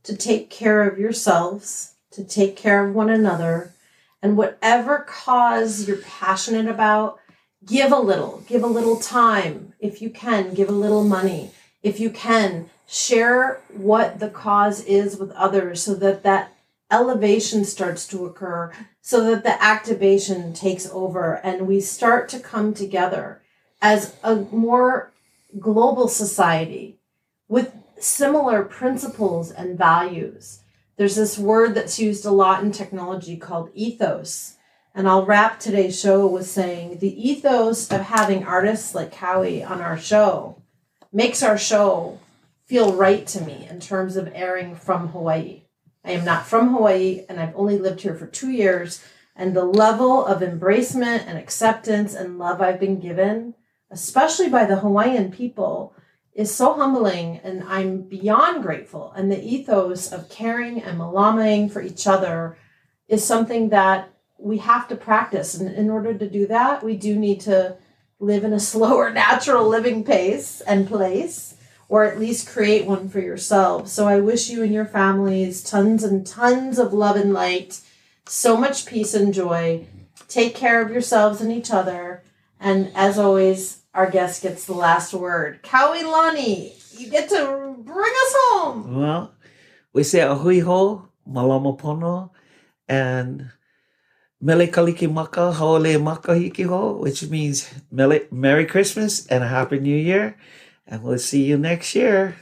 to 0.03 0.17
take 0.17 0.49
care 0.49 0.83
of 0.87 0.99
yourselves, 0.99 1.95
to 2.11 2.25
take 2.25 2.57
care 2.57 2.87
of 2.87 2.95
one 2.95 3.09
another, 3.09 3.73
and 4.21 4.37
whatever 4.37 4.99
cause 5.07 5.87
you're 5.87 5.97
passionate 5.97 6.67
about, 6.67 7.19
give 7.65 7.91
a 7.91 7.99
little, 7.99 8.43
give 8.47 8.63
a 8.63 8.67
little 8.67 8.97
time. 8.97 9.73
If 9.79 10.01
you 10.01 10.09
can, 10.09 10.53
give 10.53 10.69
a 10.69 10.73
little 10.73 11.05
money. 11.05 11.51
If 11.83 12.01
you 12.01 12.09
can, 12.11 12.69
share 12.87 13.61
what 13.69 14.19
the 14.19 14.29
cause 14.29 14.83
is 14.85 15.17
with 15.17 15.31
others 15.31 15.83
so 15.83 15.95
that 15.95 16.23
that 16.23 16.54
elevation 16.91 17.65
starts 17.65 18.07
to 18.07 18.25
occur, 18.25 18.71
so 19.01 19.23
that 19.25 19.43
the 19.43 19.61
activation 19.63 20.53
takes 20.53 20.87
over 20.91 21.35
and 21.43 21.67
we 21.67 21.79
start 21.79 22.29
to 22.29 22.39
come 22.39 22.73
together 22.73 23.41
as 23.81 24.15
a 24.23 24.35
more 24.35 25.11
global 25.59 26.07
society 26.07 26.99
with 27.47 27.73
similar 27.99 28.63
principles 28.63 29.51
and 29.51 29.77
values. 29.77 30.59
There's 30.97 31.15
this 31.15 31.37
word 31.37 31.75
that's 31.75 31.99
used 31.99 32.25
a 32.25 32.31
lot 32.31 32.63
in 32.63 32.71
technology 32.71 33.37
called 33.37 33.69
ethos. 33.73 34.55
And 34.93 35.09
I'll 35.09 35.25
wrap 35.25 35.59
today's 35.59 35.99
show 35.99 36.25
with 36.25 36.47
saying 36.47 36.99
the 36.99 37.29
ethos 37.29 37.91
of 37.91 38.01
having 38.01 38.45
artists 38.45 38.95
like 38.95 39.11
Cowie 39.11 39.61
on 39.61 39.81
our 39.81 39.97
show 39.97 40.61
makes 41.11 41.43
our 41.43 41.57
show 41.57 42.19
feel 42.65 42.93
right 42.93 43.27
to 43.27 43.41
me 43.41 43.67
in 43.69 43.81
terms 43.81 44.15
of 44.15 44.31
airing 44.33 44.73
from 44.73 45.09
Hawaii. 45.09 45.64
I 46.05 46.11
am 46.11 46.23
not 46.23 46.45
from 46.45 46.73
Hawaii 46.73 47.25
and 47.27 47.39
I've 47.39 47.55
only 47.55 47.77
lived 47.77 48.01
here 48.01 48.15
for 48.15 48.27
two 48.27 48.51
years. 48.51 49.03
And 49.35 49.55
the 49.55 49.65
level 49.65 50.25
of 50.25 50.41
embracement 50.41 51.25
and 51.27 51.37
acceptance 51.37 52.13
and 52.13 52.39
love 52.39 52.61
I've 52.61 52.79
been 52.79 52.99
given, 52.99 53.55
especially 53.91 54.49
by 54.49 54.65
the 54.65 54.77
Hawaiian 54.77 55.31
people, 55.31 55.93
is 56.33 56.53
so 56.53 56.73
humbling 56.73 57.39
and 57.43 57.63
I'm 57.63 58.03
beyond 58.03 58.61
grateful. 58.61 59.11
And 59.13 59.31
the 59.31 59.43
ethos 59.43 60.11
of 60.11 60.29
caring 60.29 60.81
and 60.81 60.99
malamaing 60.99 61.71
for 61.71 61.81
each 61.81 62.05
other 62.05 62.57
is 63.07 63.23
something 63.23 63.69
that 63.69 64.09
we 64.37 64.57
have 64.59 64.87
to 64.89 64.95
practice. 64.95 65.55
And 65.55 65.73
in 65.73 65.89
order 65.89 66.13
to 66.13 66.29
do 66.29 66.45
that, 66.47 66.83
we 66.83 66.95
do 66.95 67.15
need 67.15 67.41
to 67.41 67.77
live 68.19 68.43
in 68.43 68.53
a 68.53 68.59
slower, 68.71 69.09
natural 69.09 69.67
living 69.67 70.03
pace 70.03 70.61
and 70.61 70.87
place, 70.87 71.54
or 71.87 72.03
at 72.03 72.19
least 72.19 72.47
create 72.47 72.85
one 72.85 73.09
for 73.09 73.19
yourselves. 73.19 73.91
So 73.91 74.07
I 74.07 74.19
wish 74.19 74.49
you 74.49 74.63
and 74.63 74.73
your 74.73 74.85
families 74.85 75.63
tons 75.63 76.03
and 76.03 76.25
tons 76.25 76.79
of 76.79 76.93
love 76.93 77.15
and 77.15 77.33
light, 77.33 77.81
so 78.25 78.57
much 78.57 78.85
peace 78.85 79.13
and 79.13 79.33
joy. 79.33 79.85
Take 80.27 80.55
care 80.55 80.81
of 80.81 80.91
yourselves 80.91 81.41
and 81.41 81.51
each 81.51 81.71
other. 81.71 82.23
And 82.59 82.91
as 82.95 83.19
always, 83.19 83.81
our 83.93 84.09
guest 84.09 84.41
gets 84.41 84.65
the 84.65 84.73
last 84.73 85.13
word. 85.13 85.61
Kawilani, 85.63 86.99
you 86.99 87.09
get 87.09 87.29
to 87.29 87.75
bring 87.77 87.97
us 87.97 88.33
home. 88.35 88.99
Well, 88.99 89.33
we 89.93 90.03
say 90.03 90.21
a 90.21 90.35
hui 90.35 90.59
hou, 90.59 91.07
malama 91.29 91.77
pono, 91.79 92.31
and 92.87 93.51
Mele 94.41 94.67
Kalikimaka, 94.67 95.53
haole 95.53 95.99
maka 96.01 96.37
which 96.99 97.23
means 97.29 97.73
mele, 97.89 98.19
Merry 98.31 98.65
Christmas 98.65 99.25
and 99.27 99.43
a 99.43 99.47
Happy 99.47 99.79
New 99.79 99.95
Year. 99.95 100.35
And 100.87 101.03
we'll 101.03 101.17
see 101.17 101.43
you 101.43 101.57
next 101.57 101.95
year. 101.95 102.35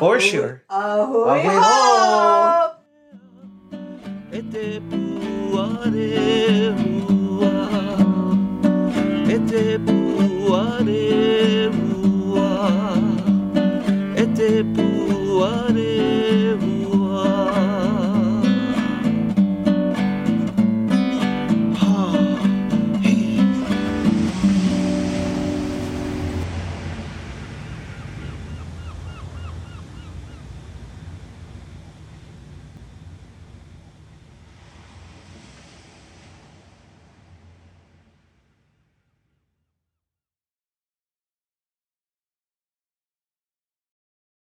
For 0.00 0.18
sure. 0.18 0.64
Ahui 0.68 1.44
Ahui 1.44 1.44
ho! 1.46 2.74
E 14.40 14.87